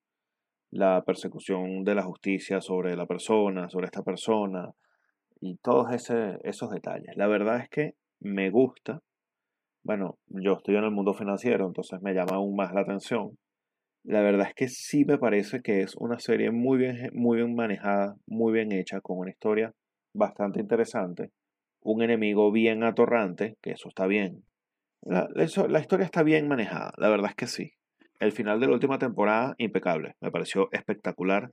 la 0.72 1.04
persecución 1.06 1.84
de 1.84 1.96
la 1.96 2.04
justicia 2.04 2.62
sobre 2.62 2.96
la 2.96 3.06
persona, 3.06 3.70
sobre 3.70 3.86
esta 3.86 4.04
persona, 4.04 4.72
y 5.40 5.58
todos 5.58 5.90
esos 5.92 6.72
detalles. 6.72 7.16
La 7.16 7.28
verdad 7.28 7.60
es 7.62 7.70
que 7.70 7.94
me 8.20 8.50
gusta, 8.50 9.02
bueno, 9.84 10.18
yo 10.28 10.54
estoy 10.54 10.76
en 10.76 10.84
el 10.84 10.92
mundo 10.92 11.14
financiero, 11.14 11.68
entonces 11.68 12.02
me 12.02 12.14
llama 12.14 12.38
aún 12.38 12.56
más 12.56 12.74
la 12.74 12.82
atención. 12.82 13.38
La 14.04 14.22
verdad 14.22 14.48
es 14.50 14.56
que 14.56 14.70
sí 14.70 15.06
me 15.06 15.18
parece 15.18 15.62
que 15.62 15.82
es 15.82 15.96
una 15.98 16.20
serie 16.20 16.52
muy 16.52 16.78
bien, 16.78 17.10
muy 17.14 17.38
bien 17.38 17.56
manejada, 17.56 18.16
muy 18.26 18.54
bien 18.54 18.72
hecha, 18.72 19.02
con 19.02 19.20
una 19.20 19.32
historia 19.32 19.74
bastante 20.14 20.60
interesante. 20.60 21.32
Un 21.82 22.02
enemigo 22.02 22.52
bien 22.52 22.84
atorrante, 22.84 23.58
que 23.62 23.72
eso 23.72 23.90
está 23.90 24.08
bien. 24.08 24.44
La, 25.02 25.28
la 25.36 25.80
historia 25.80 26.06
está 26.06 26.24
bien 26.24 26.48
manejada, 26.48 26.92
la 26.98 27.10
verdad 27.10 27.32
es 27.32 27.36
que 27.36 27.48
sí. 27.48 27.77
El 28.20 28.32
final 28.32 28.60
de 28.60 28.68
la 28.68 28.74
última 28.74 28.98
temporada, 28.98 29.54
impecable. 29.60 30.16
Me 30.22 30.32
pareció 30.32 30.70
espectacular. 30.72 31.52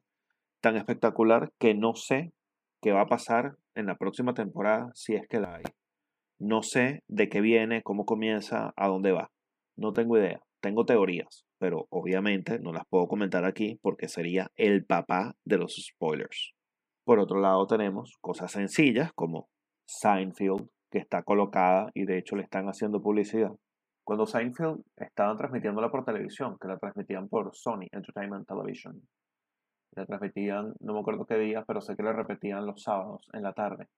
Tan 0.61 0.77
espectacular 0.77 1.53
que 1.59 1.75
no 1.75 1.95
sé 1.95 2.33
qué 2.81 2.93
va 2.93 3.03
a 3.03 3.07
pasar 3.07 3.57
en 3.75 3.87
la 3.87 3.97
próxima 3.97 4.33
temporada 4.33 4.91
si 4.95 5.15
es 5.15 5.27
que 5.29 5.41
la 5.41 5.57
hay. 5.57 5.65
No 6.39 6.63
sé 6.63 7.03
de 7.07 7.29
qué 7.29 7.43
viene, 7.43 7.83
cómo 7.83 8.07
comienza, 8.07 8.73
a 8.77 8.89
dónde 8.89 9.13
va. 9.13 9.31
No 9.77 9.93
tengo 9.93 10.17
idea. 10.17 10.41
Tengo 10.61 10.87
teorías, 10.87 11.45
pero 11.59 11.87
obviamente 11.91 12.59
no 12.59 12.73
las 12.73 12.87
puedo 12.89 13.07
comentar 13.07 13.45
aquí 13.45 13.79
porque 13.83 14.09
sería 14.09 14.51
el 14.57 14.87
papá 14.87 15.35
de 15.45 15.59
los 15.59 15.77
spoilers. 15.77 16.55
Por 17.05 17.19
otro 17.19 17.39
lado 17.39 17.67
tenemos 17.67 18.17
cosas 18.23 18.53
sencillas 18.53 19.13
como 19.15 19.51
Seinfeld, 19.87 20.71
que 20.91 20.99
está 20.99 21.23
colocada 21.23 21.91
y 21.93 22.07
de 22.07 22.17
hecho 22.17 22.37
le 22.37 22.45
están 22.45 22.67
haciendo 22.67 23.03
publicidad. 23.03 23.53
Cuando 24.05 24.27
Seinfeld 24.27 24.83
estaban 24.97 25.37
transmitiéndola 25.37 25.91
por 25.91 26.05
televisión, 26.05 26.59
que 26.61 26.69
la 26.69 26.79
transmitían 26.79 27.29
por 27.29 27.55
Sony 27.57 27.89
Entertainment 27.91 28.47
Television, 28.47 29.01
la 29.97 30.07
transmitían, 30.07 30.75
no 30.81 30.93
me 30.93 31.01
acuerdo 31.01 31.25
qué 31.25 31.39
día, 31.39 31.65
pero 31.67 31.81
sé 31.81 31.97
que 31.97 32.03
la 32.03 32.13
repetían 32.13 32.67
los 32.67 32.83
sábados 32.83 33.29
en 33.33 33.43
la 33.43 33.53
tarde 33.53 33.89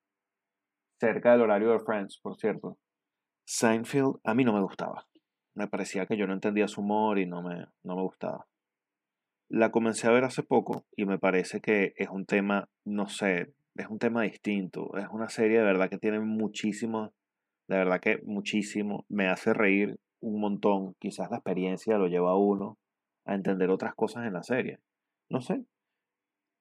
cerca 0.99 1.33
del 1.33 1.43
horario 1.43 1.73
de 1.73 1.81
Friends, 1.81 2.19
por 2.19 2.37
cierto. 2.37 2.79
Seinfeld 3.45 4.17
a 4.25 4.35
mí 4.35 4.45
no 4.45 4.53
me 4.53 4.63
gustaba. 4.63 5.07
Me 5.55 5.69
parecía 5.69 6.07
que 6.07 6.17
yo 6.17 6.27
no 6.27 6.35
entendía 6.35 6.69
su 6.69 6.81
humor 6.81 7.19
y 7.19 7.27
no 7.27 7.43
me, 7.43 7.67
no 7.85 7.97
me 7.97 8.03
gustaba. 8.03 8.47
La 9.49 9.71
comencé 9.71 10.09
a 10.09 10.11
ver 10.11 10.25
hace 10.25 10.43
poco 10.43 10.87
y 10.97 11.07
me 11.07 11.19
parece 11.19 11.61
que 11.61 11.95
es 11.97 12.09
un 12.09 12.27
tema, 12.27 12.69
no 12.85 13.09
sé, 13.09 13.55
es 13.77 13.87
un 13.89 13.99
tema 13.99 14.23
distinto. 14.23 14.97
Es 14.97 15.07
una 15.11 15.29
serie 15.29 15.59
de 15.59 15.65
verdad 15.65 15.89
que 15.89 15.99
tiene 15.99 16.19
muchísimo, 16.21 17.13
de 17.69 17.77
verdad 17.77 18.01
que 18.01 18.21
muchísimo. 18.25 19.05
Me 19.09 19.29
hace 19.29 19.53
reír 19.53 19.99
un 20.21 20.41
montón. 20.41 20.95
Quizás 20.99 21.31
la 21.31 21.39
experiencia 21.39 21.99
lo 21.99 22.07
lleva 22.07 22.31
a 22.31 22.37
uno 22.37 22.79
a 23.25 23.35
entender 23.35 23.71
otras 23.71 23.95
cosas 23.95 24.27
en 24.27 24.35
la 24.35 24.43
serie. 24.43 24.79
No 25.29 25.41
sé. 25.41 25.65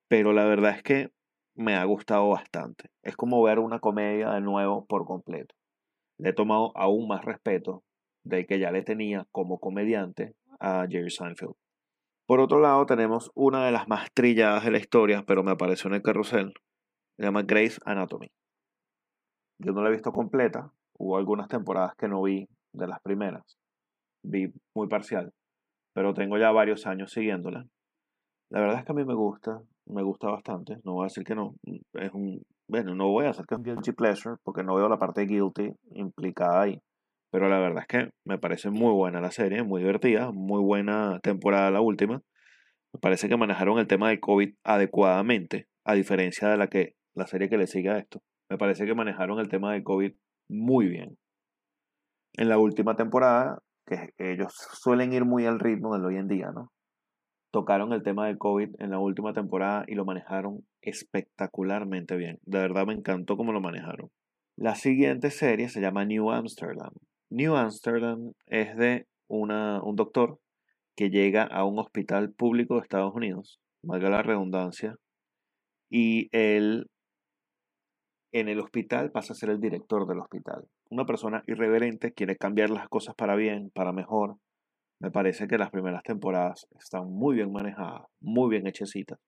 Pero 0.08 0.34
la 0.34 0.46
verdad 0.46 0.72
es 0.72 0.84
que 0.84 1.12
me 1.56 1.76
ha 1.76 1.84
gustado 1.86 2.30
bastante. 2.30 2.90
Es 3.04 3.16
como 3.16 3.42
ver 3.44 3.60
una 3.60 3.80
comedia 3.80 4.32
de 4.32 4.42
nuevo 4.42 4.86
por 4.86 5.06
completo. 5.06 5.56
Le 6.18 6.30
he 6.30 6.34
tomado 6.34 6.72
aún 6.76 7.08
más 7.08 7.24
respeto 7.24 7.84
del 8.24 8.46
que 8.48 8.60
ya 8.60 8.72
le 8.72 8.82
tenía 8.82 9.28
como 9.32 9.60
comediante 9.60 10.36
a 10.60 10.88
Jerry 10.90 11.12
Seinfeld. 11.12 11.56
Por 12.26 12.40
otro 12.40 12.60
lado, 12.60 12.86
tenemos 12.88 13.32
una 13.36 13.66
de 13.66 13.72
las 13.72 13.88
más 13.88 14.12
trilladas 14.12 14.66
de 14.66 14.72
la 14.72 14.80
historia, 14.80 15.24
pero 15.28 15.44
me 15.44 15.52
apareció 15.52 15.90
en 15.90 15.96
el 15.96 16.02
carrusel. 16.02 16.54
Se 17.18 17.24
llama 17.24 17.44
Grace 17.44 17.80
Anatomy. 17.86 18.32
Yo 19.60 19.72
no 19.74 19.84
la 19.84 19.90
he 19.90 19.94
visto 19.94 20.12
completa. 20.12 20.74
Hubo 20.98 21.18
algunas 21.18 21.48
temporadas 21.48 21.96
que 21.96 22.08
no 22.08 22.22
vi 22.22 22.48
de 22.74 22.88
las 22.88 23.02
primeras. 23.02 23.58
Vi 24.24 24.52
muy 24.75 24.88
parcial. 24.88 25.32
Pero 25.94 26.14
tengo 26.14 26.38
ya 26.38 26.52
varios 26.52 26.88
años 26.88 27.12
siguiéndola. 27.12 27.66
La 28.50 28.62
verdad 28.62 28.80
es 28.80 28.86
que 28.86 28.92
a 28.92 28.96
mí 28.96 29.06
me 29.06 29.16
gusta 29.16 29.62
me 29.88 30.04
gusta 30.04 30.30
bastante, 30.30 30.78
no 30.84 30.94
voy 30.94 31.04
a 31.04 31.06
decir 31.06 31.24
que 31.24 31.36
no, 31.36 31.56
es 31.94 32.12
un, 32.12 32.42
bueno, 32.68 32.96
no 32.96 33.10
voy 33.10 33.25
a 33.25 33.30
hacer 33.30 33.46
que 33.46 33.56
es 33.56 33.60
un 33.60 33.64
guilty 33.64 33.92
pleasure 33.92 34.36
porque 34.44 34.64
no 34.64 34.75
veo 34.75 34.90
la 34.90 34.98
parte 34.98 35.25
guilty 35.25 35.72
implicada 35.92 36.64
ahí, 36.64 36.80
pero 37.32 37.48
la 37.50 37.60
verdad 37.60 37.84
es 37.84 37.88
que 37.88 38.10
me 38.25 38.38
parece 38.38 38.70
muy 38.70 38.94
buena 38.94 39.22
la 39.22 39.32
serie, 39.32 39.64
muy 39.64 39.82
divertida, 39.82 40.32
muy 40.32 40.62
buena 40.62 41.20
temporada 41.22 41.70
la 41.72 41.82
última, 41.82 42.22
me 42.94 43.00
parece 43.00 43.30
que 43.30 43.38
manejaron 43.38 43.78
el 43.78 43.88
tema 43.88 44.10
del 44.10 44.20
COVID 44.20 44.56
adecuadamente, 44.64 45.68
a 45.86 45.94
diferencia 45.94 46.50
de 46.50 46.58
la 46.58 46.68
que 46.68 46.94
la 47.14 47.28
serie 47.28 47.50
que 47.50 47.58
le 47.58 47.68
sigue 47.68 47.90
a 47.90 47.98
esto, 47.98 48.22
me 48.50 48.58
parece 48.58 48.86
que 48.86 48.96
manejaron 48.96 49.40
el 49.40 49.50
tema 49.50 49.74
del 49.74 49.84
COVID 49.84 50.14
muy 50.50 50.88
bien. 50.88 51.18
En 52.34 52.50
la 52.50 52.58
última 52.58 52.96
temporada, 52.96 53.60
que 53.86 54.14
ellos 54.18 54.54
suelen 54.74 55.14
ir 55.14 55.25
muy 55.25 55.46
al 55.46 55.60
ritmo 55.60 55.94
del 55.94 56.06
hoy 56.06 56.18
en 56.18 56.28
día, 56.28 56.52
¿no? 56.54 56.72
tocaron 57.56 57.94
el 57.94 58.04
tema 58.04 58.28
del 58.28 58.38
COVID 58.38 58.75
en 58.80 58.90
la 58.92 59.00
última 59.00 59.32
temporada 59.32 59.86
y 59.88 59.96
lo 59.96 60.04
manejaron 60.04 60.66
espectacularmente 60.82 62.18
bien. 62.18 62.38
De 62.44 62.60
verdad 62.60 62.86
me 62.86 62.92
encantó 62.92 63.38
cómo 63.38 63.54
lo 63.54 63.62
manejaron. 63.62 64.12
La 64.58 64.75
siguiente 64.75 65.32
serie 65.32 65.70
se 65.70 65.80
llama 65.80 66.04
New 66.04 66.32
Amsterdam. 66.32 66.92
New 67.30 67.56
Amsterdam 67.56 68.34
es 68.48 68.75
de 68.75 69.08
una, 69.30 69.82
un 69.82 69.96
doctor 69.96 70.38
que 70.98 71.10
llega 71.10 71.44
a 71.44 71.64
un 71.64 71.80
hospital 71.80 72.34
público 72.34 72.75
de 72.75 72.82
Estados 72.82 73.16
Unidos, 73.16 73.62
valga 73.82 74.10
la 74.10 74.22
redundancia, 74.22 74.98
y 75.90 76.28
él 76.34 76.88
en 78.36 78.50
el 78.50 78.60
hospital 78.60 79.12
pasa 79.12 79.32
a 79.32 79.36
ser 79.36 79.50
el 79.50 79.62
director 79.62 80.06
del 80.06 80.20
hospital. 80.20 80.68
Una 80.89 81.06
persona 81.06 81.42
irreverente 81.48 82.12
quiere 82.12 82.36
cambiar 82.36 82.70
las 82.70 82.89
cosas 82.89 83.15
para 83.15 83.38
bien, 83.38 83.72
para 83.74 83.94
mejor. 83.94 84.36
Me 85.00 85.10
parece 85.10 85.48
que 85.48 85.58
las 85.58 85.72
primeras 85.72 86.04
temporadas 86.04 86.68
están 86.77 87.10
muy 87.10 87.36
bien 87.36 87.54
manejadas, 87.54 88.04
muy 88.20 88.50
bien 88.50 88.68
hechecitas. 88.68 89.20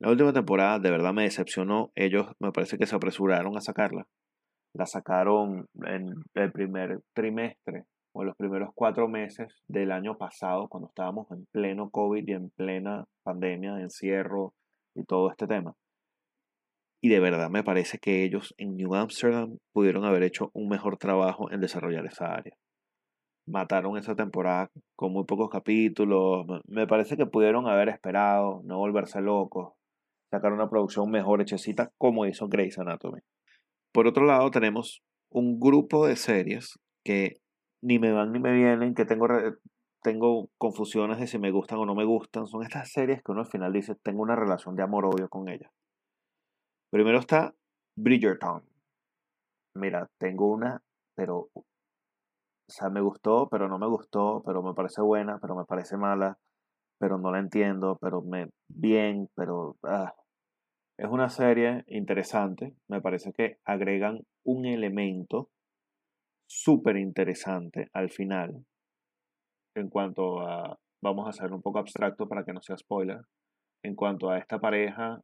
La 0.00 0.10
última 0.10 0.32
temporada 0.32 0.80
de 0.80 0.90
verdad 0.90 1.12
me 1.12 1.22
decepcionó. 1.22 1.92
Ellos 1.94 2.26
me 2.40 2.50
parece 2.50 2.78
que 2.78 2.86
se 2.86 2.96
apresuraron 2.96 3.56
a 3.56 3.60
sacarla. 3.60 4.08
La 4.74 4.86
sacaron 4.86 5.66
en 5.84 6.06
el 6.34 6.50
primer 6.50 7.02
trimestre 7.14 7.84
o 8.12 8.22
en 8.22 8.26
los 8.26 8.36
primeros 8.36 8.70
cuatro 8.74 9.06
meses 9.06 9.62
del 9.68 9.92
año 9.92 10.18
pasado, 10.18 10.66
cuando 10.68 10.88
estábamos 10.88 11.30
en 11.30 11.46
pleno 11.52 11.90
COVID 11.90 12.26
y 12.26 12.32
en 12.32 12.50
plena 12.50 13.04
pandemia, 13.22 13.80
encierro 13.80 14.52
y 14.96 15.04
todo 15.04 15.30
este 15.30 15.46
tema. 15.46 15.74
Y 17.02 17.08
de 17.08 17.20
verdad 17.20 17.48
me 17.50 17.64
parece 17.64 17.98
que 17.98 18.24
ellos 18.24 18.54
en 18.58 18.76
New 18.76 18.94
Amsterdam 18.94 19.58
pudieron 19.72 20.04
haber 20.04 20.22
hecho 20.22 20.50
un 20.52 20.68
mejor 20.68 20.98
trabajo 20.98 21.50
en 21.50 21.60
desarrollar 21.60 22.04
esa 22.06 22.34
área. 22.34 22.54
Mataron 23.46 23.96
esa 23.96 24.14
temporada 24.14 24.70
con 24.96 25.12
muy 25.12 25.24
pocos 25.24 25.48
capítulos. 25.48 26.46
Me 26.66 26.86
parece 26.86 27.16
que 27.16 27.26
pudieron 27.26 27.66
haber 27.66 27.88
esperado, 27.88 28.60
no 28.64 28.78
volverse 28.78 29.20
locos, 29.22 29.72
sacar 30.30 30.52
una 30.52 30.68
producción 30.68 31.10
mejor 31.10 31.40
hechecita 31.40 31.90
como 31.96 32.26
hizo 32.26 32.48
Grey's 32.48 32.78
Anatomy. 32.78 33.20
Por 33.92 34.06
otro 34.06 34.24
lado, 34.24 34.50
tenemos 34.50 35.02
un 35.30 35.58
grupo 35.58 36.06
de 36.06 36.16
series 36.16 36.78
que 37.02 37.40
ni 37.82 37.98
me 37.98 38.12
van 38.12 38.32
ni 38.32 38.40
me 38.40 38.52
vienen, 38.52 38.94
que 38.94 39.06
tengo, 39.06 39.26
tengo 40.02 40.50
confusiones 40.58 41.18
de 41.18 41.26
si 41.26 41.38
me 41.38 41.50
gustan 41.50 41.78
o 41.78 41.86
no 41.86 41.94
me 41.94 42.04
gustan. 42.04 42.46
Son 42.46 42.62
estas 42.62 42.92
series 42.92 43.22
que 43.22 43.32
uno 43.32 43.40
al 43.40 43.48
final 43.48 43.72
dice, 43.72 43.94
tengo 44.02 44.22
una 44.22 44.36
relación 44.36 44.76
de 44.76 44.82
amor-odio 44.82 45.28
con 45.28 45.48
ellas. 45.48 45.70
Primero 46.90 47.18
está 47.18 47.54
Bridgerton. 47.96 48.62
Mira, 49.76 50.10
tengo 50.18 50.50
una, 50.50 50.82
pero, 51.14 51.50
o 51.54 51.64
sea, 52.66 52.90
me 52.90 53.00
gustó, 53.00 53.48
pero 53.48 53.68
no 53.68 53.78
me 53.78 53.86
gustó, 53.86 54.42
pero 54.44 54.62
me 54.62 54.74
parece 54.74 55.00
buena, 55.00 55.38
pero 55.38 55.54
me 55.54 55.64
parece 55.64 55.96
mala, 55.96 56.38
pero 56.98 57.16
no 57.18 57.30
la 57.30 57.38
entiendo, 57.38 57.96
pero 58.00 58.22
me 58.22 58.48
bien, 58.68 59.28
pero 59.36 59.76
ah. 59.84 60.12
es 60.98 61.08
una 61.08 61.28
serie 61.28 61.84
interesante. 61.86 62.74
Me 62.88 63.00
parece 63.00 63.32
que 63.32 63.58
agregan 63.64 64.20
un 64.44 64.66
elemento 64.66 65.48
súper 66.48 66.96
interesante 66.96 67.88
al 67.92 68.10
final 68.10 68.64
en 69.76 69.88
cuanto 69.88 70.40
a, 70.40 70.76
vamos 71.00 71.26
a 71.26 71.30
hacer 71.30 71.52
un 71.52 71.62
poco 71.62 71.78
abstracto 71.78 72.28
para 72.28 72.44
que 72.44 72.52
no 72.52 72.60
sea 72.60 72.76
spoiler, 72.76 73.20
en 73.84 73.94
cuanto 73.94 74.30
a 74.30 74.38
esta 74.38 74.58
pareja 74.58 75.22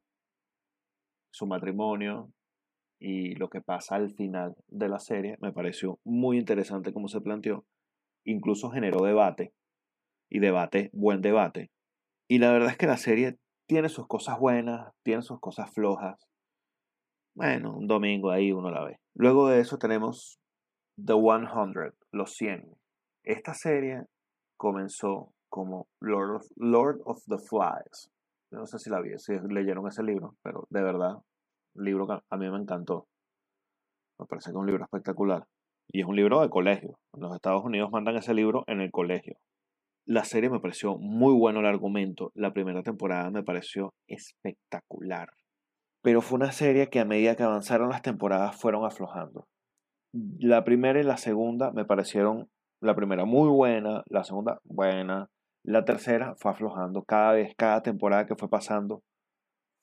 su 1.37 1.45
matrimonio 1.45 2.31
y 2.99 3.35
lo 3.35 3.49
que 3.49 3.61
pasa 3.61 3.95
al 3.95 4.11
final 4.11 4.55
de 4.67 4.89
la 4.89 4.99
serie 4.99 5.37
me 5.39 5.53
pareció 5.53 5.99
muy 6.03 6.39
interesante 6.39 6.91
como 6.91 7.07
se 7.07 7.21
planteó. 7.21 7.63
Incluso 8.25 8.71
generó 8.71 9.03
debate 9.05 9.53
y 10.29 10.39
debate, 10.39 10.89
buen 10.93 11.21
debate. 11.21 11.69
Y 12.27 12.39
la 12.39 12.51
verdad 12.51 12.71
es 12.71 12.77
que 12.77 12.87
la 12.87 12.97
serie 12.97 13.37
tiene 13.67 13.87
sus 13.87 14.07
cosas 14.07 14.39
buenas, 14.39 14.91
tiene 15.03 15.21
sus 15.21 15.39
cosas 15.39 15.71
flojas. 15.73 16.27
Bueno, 17.35 17.77
un 17.77 17.87
domingo 17.87 18.31
ahí 18.31 18.51
uno 18.51 18.71
la 18.71 18.83
ve. 18.83 18.97
Luego 19.13 19.47
de 19.47 19.59
eso 19.59 19.77
tenemos 19.77 20.39
The 20.97 21.13
100, 21.13 21.93
los 22.11 22.33
100. 22.33 22.75
Esta 23.23 23.53
serie 23.53 24.05
comenzó 24.57 25.31
como 25.49 25.87
Lord 26.01 26.45
Lord 26.55 27.01
of 27.05 27.23
the 27.27 27.37
Flies. 27.37 28.09
No 28.51 28.65
sé 28.65 28.79
si 28.79 28.89
la 28.89 29.01
vi, 29.01 29.17
si 29.17 29.33
leyeron 29.49 29.87
ese 29.87 30.03
libro, 30.03 30.35
pero 30.43 30.67
de 30.69 30.81
verdad 30.81 31.17
libro 31.77 32.07
que 32.07 32.19
a 32.29 32.37
mí 32.37 32.49
me 32.49 32.57
encantó. 32.57 33.07
Me 34.19 34.25
parece 34.25 34.49
que 34.49 34.51
es 34.51 34.57
un 34.57 34.65
libro 34.65 34.83
espectacular. 34.83 35.43
Y 35.89 36.01
es 36.01 36.07
un 36.07 36.15
libro 36.15 36.41
de 36.41 36.49
colegio. 36.49 36.99
En 37.13 37.21
los 37.21 37.35
Estados 37.35 37.63
Unidos 37.63 37.91
mandan 37.91 38.17
ese 38.17 38.33
libro 38.33 38.63
en 38.67 38.81
el 38.81 38.91
colegio. 38.91 39.37
La 40.05 40.23
serie 40.23 40.49
me 40.49 40.59
pareció 40.59 40.97
muy 40.97 41.33
bueno 41.33 41.59
el 41.59 41.65
argumento. 41.65 42.31
La 42.33 42.51
primera 42.51 42.81
temporada 42.81 43.29
me 43.29 43.43
pareció 43.43 43.93
espectacular. 44.07 45.29
Pero 46.01 46.21
fue 46.21 46.37
una 46.37 46.51
serie 46.51 46.89
que 46.89 46.99
a 46.99 47.05
medida 47.05 47.35
que 47.35 47.43
avanzaron 47.43 47.89
las 47.89 48.01
temporadas 48.01 48.59
fueron 48.59 48.85
aflojando. 48.85 49.47
La 50.13 50.63
primera 50.63 50.99
y 50.99 51.03
la 51.03 51.17
segunda 51.17 51.71
me 51.71 51.85
parecieron, 51.85 52.49
la 52.81 52.95
primera 52.95 53.25
muy 53.25 53.49
buena, 53.49 54.03
la 54.07 54.23
segunda 54.23 54.59
buena, 54.63 55.27
la 55.67 55.83
tercera 55.83 56.33
fue 56.37 56.51
aflojando. 56.51 57.03
Cada 57.03 57.33
vez, 57.33 57.53
cada 57.57 57.81
temporada 57.81 58.25
que 58.25 58.35
fue 58.35 58.49
pasando, 58.49 59.03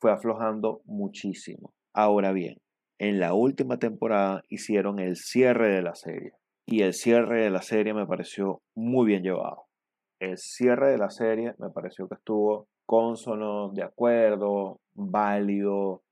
fue 0.00 0.10
aflojando 0.10 0.80
muchísimo. 0.86 1.74
Ahora 1.92 2.32
bien, 2.32 2.56
en 2.98 3.20
la 3.20 3.34
última 3.34 3.78
temporada 3.78 4.42
hicieron 4.48 4.98
el 4.98 5.16
cierre 5.16 5.68
de 5.68 5.82
la 5.82 5.94
serie 5.94 6.32
y 6.66 6.80
el 6.80 6.94
cierre 6.94 7.44
de 7.44 7.50
la 7.50 7.60
serie 7.60 7.92
me 7.92 8.06
pareció 8.06 8.62
muy 8.74 9.06
bien 9.06 9.22
llevado. 9.22 9.66
El 10.20 10.38
cierre 10.38 10.90
de 10.90 10.96
la 10.98 11.10
serie 11.10 11.54
me 11.58 11.68
pareció 11.68 12.08
que 12.08 12.14
estuvo 12.14 12.66
consono, 12.86 13.70
de 13.74 13.82
acuerdo, 13.82 14.80
válido, 14.94 16.02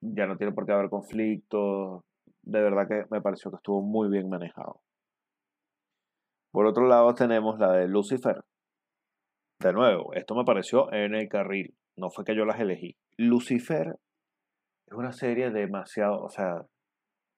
ya 0.00 0.26
no 0.26 0.38
tiene 0.38 0.54
por 0.54 0.64
qué 0.64 0.72
haber 0.72 0.88
conflictos, 0.88 2.02
de 2.40 2.62
verdad 2.62 2.88
que 2.88 3.04
me 3.10 3.20
pareció 3.20 3.50
que 3.50 3.58
estuvo 3.58 3.82
muy 3.82 4.08
bien 4.08 4.30
manejado. 4.30 4.80
Por 6.52 6.64
otro 6.64 6.86
lado 6.86 7.14
tenemos 7.14 7.58
la 7.58 7.72
de 7.72 7.86
Lucifer. 7.86 8.42
De 9.60 9.74
nuevo, 9.74 10.14
esto 10.14 10.34
me 10.34 10.44
pareció 10.44 10.90
en 10.90 11.14
el 11.14 11.28
carril, 11.28 11.74
no 11.94 12.08
fue 12.08 12.24
que 12.24 12.34
yo 12.34 12.46
las 12.46 12.58
elegí. 12.58 12.96
Lucifer 13.18 13.98
es 14.86 14.92
una 14.94 15.12
serie 15.12 15.50
demasiado, 15.50 16.22
o 16.22 16.30
sea, 16.30 16.64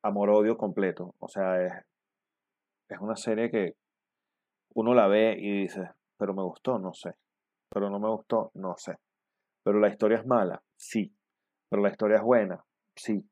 amor-odio 0.05 0.57
completo. 0.57 1.17
O 1.19 1.27
sea, 1.27 1.61
es, 1.61 1.73
es 2.89 3.01
una 3.01 3.17
serie 3.17 3.51
que 3.51 3.75
uno 4.75 4.95
la 4.95 5.09
ve 5.09 5.37
y 5.37 5.63
dice, 5.63 5.91
pero 6.17 6.33
me 6.33 6.45
gustó, 6.45 6.79
no 6.79 6.93
sé. 6.95 7.15
Pero 7.69 7.91
no 7.91 7.99
me 7.99 8.09
gustó, 8.09 8.53
no 8.55 8.77
sé. 8.77 8.95
Pero 9.65 9.81
la 9.81 9.89
historia 9.89 10.19
es 10.19 10.27
mala, 10.27 10.63
sí. 10.77 11.13
Pero 11.69 11.83
la 11.83 11.91
historia 11.91 12.19
es 12.19 12.23
buena, 12.23 12.65
sí. 12.95 13.29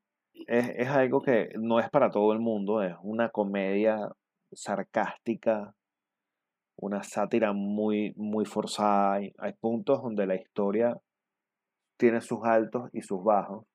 Es, 0.47 0.67
es 0.75 0.89
algo 0.89 1.21
que 1.21 1.47
no 1.57 1.79
es 1.79 1.89
para 1.89 2.11
todo 2.11 2.33
el 2.33 2.39
mundo, 2.39 2.83
es 2.83 2.95
una 3.03 3.29
comedia 3.29 4.11
sarcástica, 4.51 5.73
una 6.81 7.03
sátira 7.03 7.53
muy, 7.53 8.13
muy 8.17 8.45
forzada. 8.45 9.19
Hay, 9.37 9.53
puntos 9.59 10.01
donde 10.01 10.25
la 10.25 10.35
historia 10.35 10.97
tiene 11.97 12.21
sus 12.21 12.43
altos 12.43 12.89
y 12.91 13.01
sus 13.01 13.23
bajos. 13.23 13.65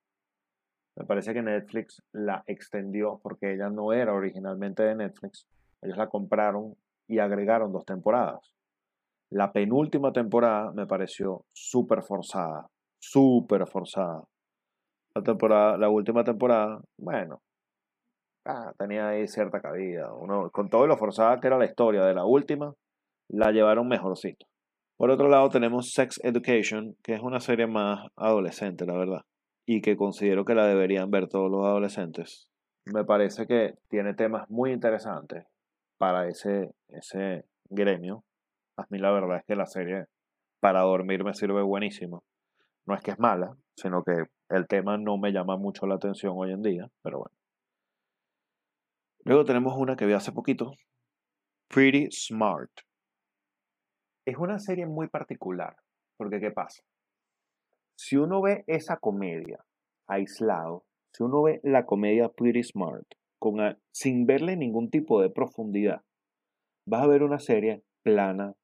Me 0.96 1.06
parece 1.06 1.32
que 1.32 1.42
Netflix 1.42 2.02
la 2.12 2.42
extendió 2.46 3.20
porque 3.22 3.54
ella 3.54 3.70
no 3.70 3.92
era 3.92 4.12
originalmente 4.12 4.82
de 4.82 4.96
Netflix. 4.96 5.46
Ellos 5.82 5.96
la 5.96 6.08
compraron 6.08 6.74
y 7.08 7.20
agregaron 7.20 7.72
dos 7.72 7.84
temporadas. 7.84 8.52
La 9.30 9.52
penúltima 9.52 10.12
temporada 10.12 10.72
me 10.72 10.86
pareció 10.86 11.44
súper 11.52 12.02
forzada, 12.02 12.66
súper 12.98 13.66
forzada. 13.68 14.24
La, 15.14 15.22
temporada, 15.22 15.78
la 15.78 15.88
última 15.88 16.24
temporada, 16.24 16.80
bueno, 16.98 17.40
ah, 18.46 18.72
tenía 18.78 19.08
ahí 19.08 19.28
cierta 19.28 19.60
cabida. 19.60 20.12
Uno, 20.12 20.50
con 20.50 20.68
todo 20.68 20.86
lo 20.86 20.96
forzada 20.96 21.38
que 21.40 21.46
era 21.46 21.58
la 21.58 21.66
historia 21.66 22.04
de 22.04 22.14
la 22.14 22.24
última, 22.24 22.74
la 23.28 23.52
llevaron 23.52 23.88
mejorcito. 23.88 24.46
Por 24.96 25.10
otro 25.10 25.28
lado 25.28 25.48
tenemos 25.50 25.92
Sex 25.92 26.20
Education, 26.22 26.96
que 27.02 27.14
es 27.14 27.20
una 27.20 27.40
serie 27.40 27.66
más 27.66 28.08
adolescente, 28.16 28.86
la 28.86 28.96
verdad 28.96 29.22
y 29.66 29.80
que 29.80 29.96
considero 29.96 30.44
que 30.44 30.54
la 30.54 30.66
deberían 30.66 31.10
ver 31.10 31.28
todos 31.28 31.50
los 31.50 31.66
adolescentes. 31.66 32.48
Me 32.86 33.04
parece 33.04 33.46
que 33.46 33.74
tiene 33.88 34.14
temas 34.14 34.48
muy 34.48 34.72
interesantes 34.72 35.44
para 35.98 36.28
ese, 36.28 36.70
ese 36.88 37.44
gremio. 37.68 38.22
A 38.76 38.86
mí 38.90 38.98
la 38.98 39.10
verdad 39.10 39.38
es 39.38 39.44
que 39.44 39.56
la 39.56 39.66
serie 39.66 40.04
para 40.60 40.82
dormir 40.82 41.24
me 41.24 41.34
sirve 41.34 41.62
buenísimo. 41.62 42.22
No 42.86 42.94
es 42.94 43.02
que 43.02 43.10
es 43.10 43.18
mala, 43.18 43.56
sino 43.76 44.04
que 44.04 44.12
el 44.50 44.68
tema 44.68 44.96
no 44.96 45.18
me 45.18 45.32
llama 45.32 45.56
mucho 45.56 45.86
la 45.86 45.96
atención 45.96 46.34
hoy 46.36 46.52
en 46.52 46.62
día, 46.62 46.88
pero 47.02 47.18
bueno. 47.18 47.36
Luego 49.24 49.44
tenemos 49.44 49.74
una 49.76 49.96
que 49.96 50.06
vi 50.06 50.12
hace 50.12 50.30
poquito, 50.30 50.70
Pretty 51.68 52.08
Smart. 52.12 52.70
Es 54.26 54.38
una 54.38 54.58
serie 54.58 54.86
muy 54.86 55.06
particular, 55.06 55.76
porque 56.18 56.40
¿qué 56.40 56.50
pasa? 56.50 56.82
Si 57.96 58.16
uno 58.16 58.42
ve 58.42 58.64
esa 58.66 58.96
comedia 58.96 59.64
aislado, 60.08 60.84
si 61.14 61.22
uno 61.22 61.44
ve 61.44 61.60
la 61.62 61.86
comedia 61.86 62.28
Pretty 62.28 62.64
Smart 62.64 63.06
con 63.38 63.58
sin 63.92 64.26
verle 64.26 64.56
ningún 64.56 64.90
tipo 64.90 65.22
de 65.22 65.30
profundidad, 65.30 66.02
vas 66.88 67.02
a 67.02 67.06
ver 67.06 67.22
una 67.22 67.38
serie 67.38 67.84
plana, 68.02 68.54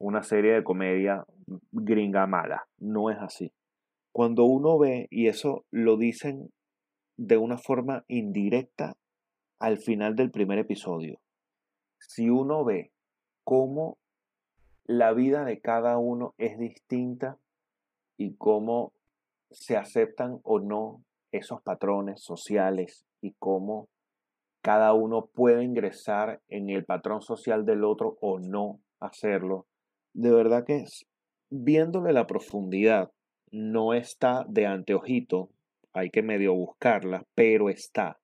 una 0.00 0.22
serie 0.22 0.54
de 0.54 0.64
comedia 0.64 1.26
gringa 1.70 2.26
mala. 2.26 2.66
No 2.78 3.10
es 3.10 3.18
así. 3.18 3.52
Cuando 4.12 4.44
uno 4.44 4.78
ve, 4.78 5.06
y 5.10 5.28
eso 5.28 5.66
lo 5.70 5.98
dicen 5.98 6.50
de 7.18 7.36
una 7.36 7.58
forma 7.58 8.04
indirecta 8.08 8.96
al 9.60 9.76
final 9.76 10.16
del 10.16 10.30
primer 10.30 10.58
episodio, 10.58 11.20
si 12.00 12.30
uno 12.30 12.64
ve 12.64 12.90
cómo 13.44 13.99
la 14.90 15.12
vida 15.12 15.44
de 15.44 15.60
cada 15.60 15.98
uno 15.98 16.34
es 16.36 16.58
distinta 16.58 17.38
y 18.16 18.34
cómo 18.34 18.92
se 19.48 19.76
aceptan 19.76 20.40
o 20.42 20.58
no 20.58 21.04
esos 21.30 21.62
patrones 21.62 22.24
sociales 22.24 23.06
y 23.20 23.34
cómo 23.38 23.88
cada 24.62 24.92
uno 24.92 25.26
puede 25.32 25.62
ingresar 25.62 26.40
en 26.48 26.70
el 26.70 26.84
patrón 26.84 27.22
social 27.22 27.64
del 27.64 27.84
otro 27.84 28.18
o 28.20 28.40
no 28.40 28.80
hacerlo. 28.98 29.68
De 30.12 30.32
verdad 30.32 30.64
que 30.64 30.78
es, 30.78 31.06
viéndole 31.50 32.12
la 32.12 32.26
profundidad, 32.26 33.12
no 33.52 33.94
está 33.94 34.44
de 34.48 34.66
anteojito, 34.66 35.50
hay 35.92 36.10
que 36.10 36.22
medio 36.22 36.52
buscarla, 36.52 37.24
pero 37.36 37.70
está. 37.70 38.18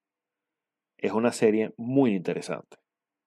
Es 0.98 1.12
una 1.12 1.30
serie 1.30 1.74
muy 1.76 2.16
interesante. 2.16 2.76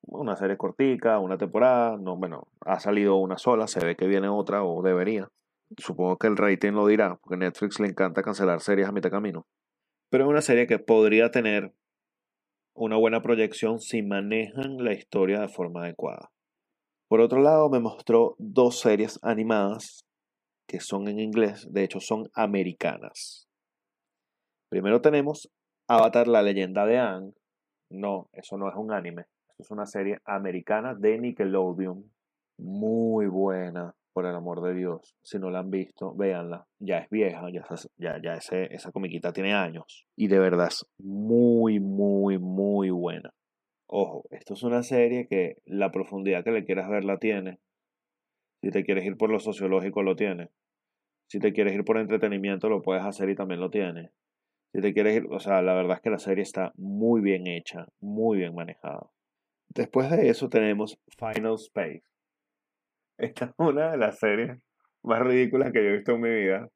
Una 0.02 0.36
serie 0.36 0.58
cortica, 0.58 1.20
una 1.20 1.38
temporada, 1.38 1.98
no, 1.98 2.16
bueno, 2.16 2.48
ha 2.62 2.80
salido 2.80 3.18
una 3.18 3.38
sola, 3.38 3.68
se 3.68 3.84
ve 3.86 3.96
que 3.96 4.08
viene 4.08 4.28
otra 4.28 4.64
o 4.64 4.82
debería. 4.82 5.30
Supongo 5.78 6.18
que 6.18 6.28
el 6.28 6.38
rating 6.38 6.72
lo 6.72 6.88
dirá, 6.88 7.18
porque 7.22 7.38
Netflix 7.38 7.80
le 7.80 7.88
encanta 7.88 8.24
cancelar 8.24 8.60
series 8.62 8.88
a 8.88 8.92
mitad 8.92 9.12
camino. 9.12 9.46
Pero 10.10 10.24
es 10.24 10.30
una 10.30 10.42
serie 10.42 10.66
que 10.66 10.80
podría 10.80 11.30
tener 11.30 11.74
una 12.76 12.98
buena 12.98 13.22
proyección 13.22 13.80
si 13.80 14.02
manejan 14.02 14.78
la 14.84 14.94
historia 14.94 15.42
de 15.42 15.50
forma 15.50 15.84
adecuada. 15.84 16.32
Por 17.10 17.22
otro 17.22 17.42
lado, 17.42 17.70
me 17.70 17.80
mostró 17.80 18.36
dos 18.40 18.80
series 18.80 19.20
animadas 19.22 20.06
que 20.68 20.80
son 20.80 21.08
en 21.08 21.20
inglés, 21.20 21.68
de 21.72 21.84
hecho 21.84 22.00
son 22.00 22.30
americanas. 22.34 23.48
Primero 24.70 25.02
tenemos 25.02 25.50
Avatar, 25.88 26.28
la 26.28 26.44
leyenda 26.44 26.86
de 26.86 27.00
Aang. 27.00 27.34
No, 27.92 28.30
eso 28.34 28.58
no 28.58 28.70
es 28.70 28.76
un 28.76 28.94
anime, 28.94 29.26
es 29.60 29.72
una 29.72 29.86
serie 29.86 30.20
americana 30.26 30.96
de 30.96 31.20
Nickelodeon. 31.20 32.10
Muy 32.58 33.28
buena, 33.28 33.94
por 34.14 34.26
el 34.26 34.36
amor 34.36 34.62
de 34.62 34.74
Dios. 34.74 35.16
Si 35.22 35.38
no 35.38 35.50
la 35.50 35.60
han 35.60 35.70
visto, 35.70 36.14
véanla. 36.16 36.66
Ya 36.80 37.00
es 37.00 37.10
vieja, 37.10 37.50
ya, 37.52 37.66
ya, 37.98 38.22
ya 38.22 38.34
esa 38.36 38.92
comiquita 38.92 39.32
tiene 39.32 39.54
años. 39.54 40.08
Y 40.16 40.28
de 40.28 40.40
verdad 40.40 40.68
es 40.68 40.86
muy, 40.98 41.80
muy, 41.80 42.38
muy 42.38 42.90
buena. 42.90 43.34
Ojo, 43.88 44.26
esto 44.32 44.54
es 44.54 44.64
una 44.64 44.84
serie 44.84 45.28
que 45.28 45.58
la 45.66 45.92
profundidad 45.92 46.44
que 46.44 46.52
le 46.52 46.66
quieras 46.66 46.90
ver 46.90 47.04
la 47.04 47.18
tiene. 47.18 47.60
Si 48.62 48.72
te 48.72 48.84
quieres 48.84 49.06
ir 49.06 49.18
por 49.18 49.30
lo 49.30 49.40
sociológico, 49.40 50.04
lo 50.04 50.16
tiene. 50.16 50.50
Si 51.28 51.40
te 51.40 51.54
quieres 51.54 51.74
ir 51.76 51.84
por 51.84 51.98
entretenimiento, 51.98 52.70
lo 52.70 52.82
puedes 52.82 53.04
hacer 53.04 53.30
y 53.30 53.36
también 53.36 53.60
lo 53.60 53.70
tiene. 53.70 54.12
Si 54.74 54.82
te 54.82 54.94
quieres 54.94 55.18
ir, 55.18 55.28
o 55.32 55.40
sea, 55.40 55.62
la 55.62 55.74
verdad 55.74 55.98
es 55.98 56.02
que 56.02 56.10
la 56.10 56.20
serie 56.20 56.44
está 56.44 56.72
muy 56.76 57.22
bien 57.22 57.48
hecha, 57.48 57.88
muy 58.00 58.38
bien 58.38 58.54
manejada. 58.54 59.10
Después 59.70 60.10
de 60.10 60.30
eso 60.30 60.50
tenemos 60.50 61.00
Final 61.18 61.56
Space. 61.56 62.04
Esta 63.18 63.46
es 63.46 63.52
una 63.58 63.92
de 63.92 63.98
las 63.98 64.18
series 64.20 64.58
más 65.04 65.20
ridículas 65.22 65.72
que 65.72 65.84
yo 65.84 65.90
he 65.90 65.98
visto 65.98 66.14
en 66.14 66.22
mi 66.22 66.30
vida. 66.30 66.70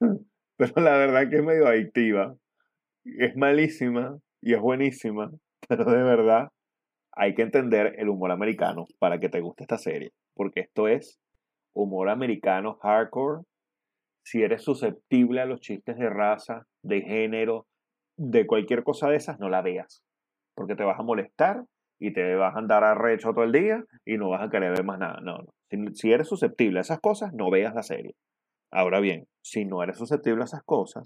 Pero 0.56 0.82
la 0.82 0.96
verdad 0.96 1.28
que 1.28 1.36
es 1.36 1.42
medio 1.42 1.66
adictiva. 1.66 2.36
Es 3.04 3.36
malísima 3.36 4.18
y 4.40 4.54
es 4.54 4.60
buenísima. 4.60 5.30
Pero 5.68 5.84
de 5.84 6.02
verdad 6.02 6.48
hay 7.12 7.34
que 7.34 7.42
entender 7.42 7.94
el 7.98 8.08
humor 8.08 8.30
americano 8.30 8.86
para 8.98 9.18
que 9.18 9.28
te 9.28 9.40
guste 9.40 9.64
esta 9.64 9.78
serie. 9.78 10.12
Porque 10.34 10.60
esto 10.60 10.86
es 10.86 11.20
humor 11.74 12.08
americano 12.08 12.78
hardcore 12.82 13.42
si 14.22 14.42
eres 14.42 14.62
susceptible 14.62 15.40
a 15.40 15.46
los 15.46 15.60
chistes 15.60 15.96
de 15.96 16.10
raza, 16.10 16.66
de 16.82 17.00
género, 17.00 17.66
de 18.16 18.46
cualquier 18.46 18.84
cosa 18.84 19.08
de 19.08 19.16
esas, 19.16 19.40
no 19.40 19.48
la 19.48 19.62
veas. 19.62 20.02
Porque 20.54 20.74
te 20.74 20.84
vas 20.84 21.00
a 21.00 21.02
molestar 21.02 21.64
y 21.98 22.12
te 22.12 22.34
vas 22.34 22.54
a 22.54 22.58
andar 22.58 22.84
arrecho 22.84 23.32
todo 23.32 23.44
el 23.44 23.52
día 23.52 23.82
y 24.04 24.16
no 24.16 24.30
vas 24.30 24.42
a 24.42 24.50
querer 24.50 24.72
ver 24.72 24.84
más 24.84 24.98
nada. 24.98 25.20
No, 25.20 25.38
no. 25.38 25.94
Si, 25.94 26.12
eres 26.12 26.28
susceptible 26.28 26.78
a 26.78 26.82
esas 26.82 27.00
cosas, 27.00 27.32
no 27.34 27.50
veas 27.50 27.74
la 27.74 27.82
serie. 27.82 28.14
Ahora 28.70 29.00
bien, 29.00 29.26
si 29.42 29.64
no 29.64 29.82
eres 29.82 29.98
susceptible 29.98 30.42
a 30.42 30.44
esas 30.44 30.62
cosas, 30.62 31.04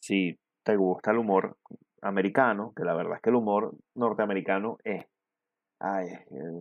si 0.00 0.36
te 0.64 0.76
gusta 0.76 1.10
el 1.10 1.18
humor 1.18 1.56
americano, 2.02 2.72
que 2.76 2.84
la 2.84 2.94
verdad 2.94 3.16
es 3.16 3.22
que 3.22 3.30
el 3.30 3.36
humor 3.36 3.74
norteamericano 3.94 4.78
es, 4.84 5.04
ay, 5.80 6.06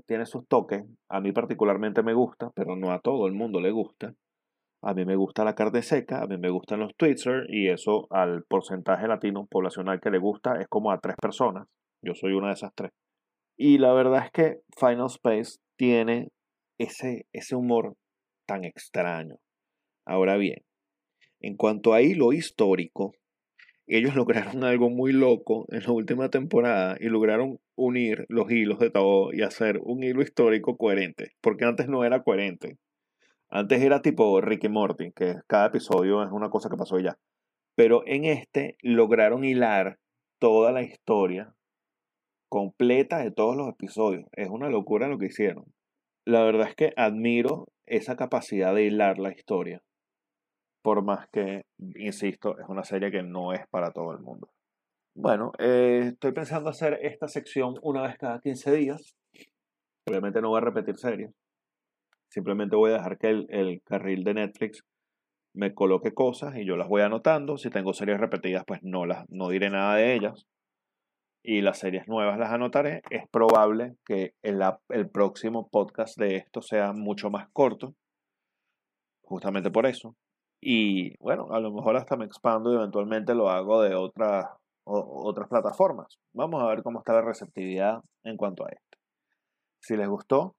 tiene 0.06 0.26
sus 0.26 0.48
toques, 0.48 0.84
a 1.10 1.22
mí 1.22 1.32
particularmente 1.32 2.04
me 2.04 2.14
gusta, 2.14 2.52
pero 2.56 2.76
no 2.76 2.92
a 2.92 3.00
todo 3.00 3.28
el 3.28 3.34
mundo 3.34 3.60
le 3.60 3.72
gusta. 3.72 4.14
A 4.84 4.96
mí 4.96 5.06
me 5.06 5.16
gusta 5.16 5.44
la 5.44 5.54
carne 5.54 5.84
seca, 5.84 6.24
a 6.24 6.28
mí 6.28 6.38
me 6.38 6.50
gustan 6.50 6.80
los 6.80 6.96
Twitzer 6.96 7.46
y 7.50 7.70
eso 7.70 8.08
al 8.10 8.44
porcentaje 8.46 9.08
latino 9.08 9.46
poblacional 9.46 10.02
que 10.02 10.10
le 10.10 10.18
gusta 10.18 10.60
es 10.60 10.68
como 10.68 10.92
a 10.92 11.00
tres 11.00 11.16
personas. 11.22 11.68
Yo 12.04 12.16
soy 12.16 12.34
una 12.34 12.48
de 12.48 12.54
esas 12.54 12.74
tres. 12.74 12.92
Y 13.64 13.78
la 13.78 13.94
verdad 13.94 14.26
es 14.26 14.32
que 14.32 14.58
Final 14.76 15.06
Space 15.06 15.60
tiene 15.78 16.30
ese, 16.80 17.28
ese 17.32 17.56
humor 17.56 17.96
tan 18.48 18.64
extraño. 18.66 19.36
Ahora 20.04 20.36
bien, 20.38 20.64
en 21.42 21.58
cuanto 21.58 21.94
a 21.94 22.02
hilo 22.02 22.34
histórico, 22.34 23.14
ellos 23.86 24.16
lograron 24.16 24.64
algo 24.64 24.90
muy 24.90 25.12
loco 25.12 25.68
en 25.70 25.84
la 25.84 25.92
última 25.92 26.30
temporada 26.30 26.98
y 27.00 27.06
lograron 27.10 27.60
unir 27.76 28.26
los 28.30 28.50
hilos 28.50 28.80
de 28.80 28.90
todo 28.90 29.32
y 29.32 29.44
hacer 29.44 29.80
un 29.84 30.04
hilo 30.04 30.24
histórico 30.24 30.76
coherente, 30.76 31.34
porque 31.40 31.66
antes 31.66 31.88
no 31.88 32.04
era 32.04 32.24
coherente. 32.24 32.80
Antes 33.48 33.80
era 33.84 34.02
tipo 34.02 34.42
Ricky 34.42 34.70
Morty, 34.70 35.12
que 35.12 35.36
cada 35.46 35.68
episodio 35.68 36.24
es 36.24 36.32
una 36.32 36.50
cosa 36.50 36.68
que 36.68 36.78
pasó 36.78 36.98
ya. 36.98 37.20
Pero 37.76 38.02
en 38.08 38.26
este 38.26 38.76
lograron 38.82 39.44
hilar 39.44 40.00
toda 40.40 40.72
la 40.72 40.82
historia 40.82 41.54
completa 42.52 43.20
de 43.20 43.32
todos 43.32 43.56
los 43.56 43.70
episodios. 43.70 44.26
Es 44.34 44.50
una 44.50 44.70
locura 44.70 45.08
lo 45.08 45.18
que 45.18 45.28
hicieron. 45.28 45.64
La 46.26 46.44
verdad 46.44 46.68
es 46.68 46.76
que 46.76 46.94
admiro 46.98 47.70
esa 47.86 48.18
capacidad 48.18 48.76
de 48.76 48.84
hilar 48.84 49.20
la 49.20 49.32
historia. 49.32 49.82
Por 50.84 51.02
más 51.02 51.30
que, 51.30 51.64
insisto, 51.96 52.60
es 52.60 52.68
una 52.68 52.84
serie 52.84 53.10
que 53.10 53.24
no 53.24 53.54
es 53.54 53.66
para 53.70 53.92
todo 53.92 54.12
el 54.12 54.20
mundo. 54.20 54.50
Bueno, 55.16 55.54
eh, 55.60 56.10
estoy 56.12 56.34
pensando 56.34 56.70
hacer 56.70 57.00
esta 57.02 57.30
sección 57.30 57.76
una 57.84 58.02
vez 58.02 58.18
cada 58.18 58.42
15 58.42 58.74
días. 58.74 59.16
Obviamente 60.06 60.42
no 60.42 60.50
voy 60.50 60.58
a 60.58 60.66
repetir 60.66 60.98
series. 60.98 61.32
Simplemente 62.30 62.76
voy 62.76 62.92
a 62.92 62.96
dejar 62.96 63.18
que 63.18 63.30
el, 63.30 63.82
carril 63.86 64.26
de 64.26 64.34
Netflix 64.34 64.84
me 65.54 65.74
coloque 65.74 66.14
cosas 66.14 66.58
y 66.58 66.66
yo 66.66 66.76
las 66.76 66.90
voy 66.90 67.02
anotando. 67.02 67.58
Si 67.58 67.70
tengo 67.70 67.94
series 67.94 68.20
repetidas, 68.20 68.66
pues 68.68 68.84
no, 68.84 69.06
las, 69.06 69.24
no 69.30 69.48
diré 69.48 69.70
nada 69.70 69.96
de 69.96 70.16
ellas. 70.16 70.46
Y 71.44 71.62
las 71.62 71.80
series 71.80 72.08
nuevas 72.08 72.38
las 72.38 72.52
anotaré. 72.52 73.02
Es 73.10 73.28
probable 73.30 73.96
que 74.06 74.36
el, 74.44 75.10
próximo 75.10 75.70
podcast 75.70 76.18
de 76.18 76.36
esto 76.36 76.62
sea 76.62 76.94
mucho 76.94 77.30
más 77.30 77.50
corto. 77.52 77.96
Justamente 79.24 79.72
por 79.72 79.86
eso. 79.86 80.16
Y 80.62 81.18
bueno, 81.18 81.48
a 81.52 81.60
lo 81.60 81.72
mejor 81.72 81.98
hasta 81.98 82.16
me 82.16 82.26
expando 82.26 82.72
y 82.72 82.76
eventualmente 82.76 83.34
lo 83.34 83.50
hago 83.50 83.82
de 83.82 83.96
otras, 83.96 84.46
otras 84.84 85.48
plataformas. 85.50 86.20
Vamos 86.34 86.62
a 86.62 86.68
ver 86.68 86.84
cómo 86.84 87.00
está 87.00 87.14
la 87.14 87.22
receptividad 87.22 88.02
en 88.24 88.38
cuanto 88.38 88.66
a 88.66 88.70
esto. 88.70 88.98
Si 89.80 89.98
les 89.98 90.08
gustó, 90.08 90.56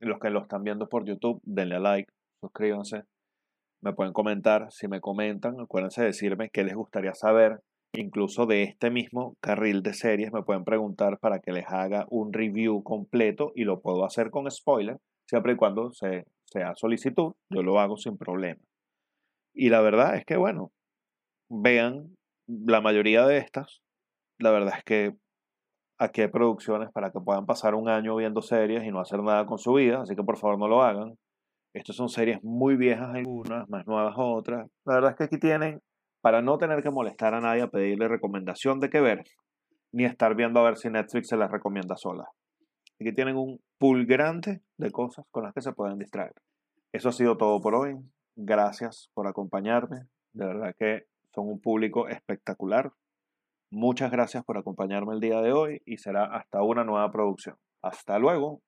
los 0.00 0.18
que 0.18 0.30
lo 0.30 0.40
están 0.40 0.62
viendo 0.62 0.88
por 0.88 1.04
YouTube, 1.04 1.40
denle 1.44 1.76
a 1.76 1.80
like, 1.80 2.10
suscríbanse. 2.40 3.02
Me 3.82 3.92
pueden 3.92 4.14
comentar, 4.14 4.72
si 4.72 4.88
me 4.88 5.00
comentan, 5.00 5.60
acuérdense 5.60 6.00
de 6.00 6.08
decirme 6.08 6.48
qué 6.50 6.64
les 6.64 6.74
gustaría 6.74 7.12
saber. 7.14 7.60
Incluso 7.96 8.46
de 8.46 8.64
este 8.64 8.90
mismo 8.90 9.36
carril 9.40 9.82
de 9.82 9.94
series 9.94 10.32
me 10.32 10.42
pueden 10.42 10.64
preguntar 10.64 11.18
para 11.20 11.38
que 11.38 11.52
les 11.52 11.64
haga 11.68 12.06
un 12.10 12.32
review 12.32 12.82
completo 12.82 13.52
y 13.54 13.62
lo 13.62 13.80
puedo 13.80 14.04
hacer 14.04 14.30
con 14.30 14.50
spoiler, 14.50 14.98
siempre 15.28 15.52
y 15.52 15.56
cuando 15.56 15.92
se, 15.92 16.26
sea 16.44 16.74
solicitud, 16.74 17.34
yo 17.50 17.62
lo 17.62 17.78
hago 17.78 17.96
sin 17.96 18.18
problema. 18.18 18.60
Y 19.54 19.68
la 19.68 19.80
verdad 19.80 20.16
es 20.16 20.24
que, 20.24 20.36
bueno, 20.36 20.72
vean 21.48 22.16
la 22.48 22.80
mayoría 22.80 23.26
de 23.26 23.38
estas, 23.38 23.80
la 24.40 24.50
verdad 24.50 24.74
es 24.78 24.84
que 24.84 25.14
aquí 25.98 26.22
hay 26.22 26.28
producciones 26.28 26.90
para 26.90 27.12
que 27.12 27.20
puedan 27.20 27.46
pasar 27.46 27.76
un 27.76 27.88
año 27.88 28.16
viendo 28.16 28.42
series 28.42 28.84
y 28.84 28.90
no 28.90 29.00
hacer 29.00 29.22
nada 29.22 29.46
con 29.46 29.58
su 29.58 29.74
vida, 29.74 30.02
así 30.02 30.16
que 30.16 30.24
por 30.24 30.36
favor 30.36 30.58
no 30.58 30.66
lo 30.66 30.82
hagan. 30.82 31.16
Estas 31.72 31.94
son 31.94 32.08
series 32.08 32.42
muy 32.42 32.76
viejas 32.76 33.14
algunas, 33.14 33.68
más 33.68 33.86
nuevas 33.86 34.14
otras. 34.16 34.68
La 34.84 34.94
verdad 34.94 35.10
es 35.12 35.16
que 35.16 35.24
aquí 35.24 35.38
tienen, 35.38 35.80
para 36.24 36.40
no 36.40 36.56
tener 36.56 36.82
que 36.82 36.90
molestar 36.90 37.34
a 37.34 37.40
nadie 37.42 37.60
a 37.60 37.68
pedirle 37.68 38.08
recomendación 38.08 38.80
de 38.80 38.88
qué 38.88 39.02
ver, 39.02 39.24
ni 39.92 40.06
estar 40.06 40.34
viendo 40.34 40.58
a 40.58 40.62
ver 40.62 40.78
si 40.78 40.88
Netflix 40.88 41.28
se 41.28 41.36
las 41.36 41.50
recomienda 41.50 41.98
sola. 41.98 42.24
Aquí 42.98 43.12
tienen 43.14 43.36
un 43.36 43.60
pool 43.76 44.06
grande 44.06 44.62
de 44.78 44.90
cosas 44.90 45.26
con 45.30 45.44
las 45.44 45.52
que 45.52 45.60
se 45.60 45.74
pueden 45.74 45.98
distraer. 45.98 46.32
Eso 46.92 47.10
ha 47.10 47.12
sido 47.12 47.36
todo 47.36 47.60
por 47.60 47.74
hoy. 47.74 47.96
Gracias 48.36 49.10
por 49.12 49.26
acompañarme. 49.26 50.06
De 50.32 50.46
verdad 50.46 50.74
que 50.78 51.02
son 51.34 51.46
un 51.46 51.60
público 51.60 52.08
espectacular. 52.08 52.90
Muchas 53.70 54.10
gracias 54.10 54.44
por 54.44 54.56
acompañarme 54.56 55.12
el 55.12 55.20
día 55.20 55.42
de 55.42 55.52
hoy 55.52 55.82
y 55.84 55.98
será 55.98 56.24
hasta 56.24 56.62
una 56.62 56.84
nueva 56.84 57.10
producción. 57.10 57.56
Hasta 57.82 58.18
luego. 58.18 58.62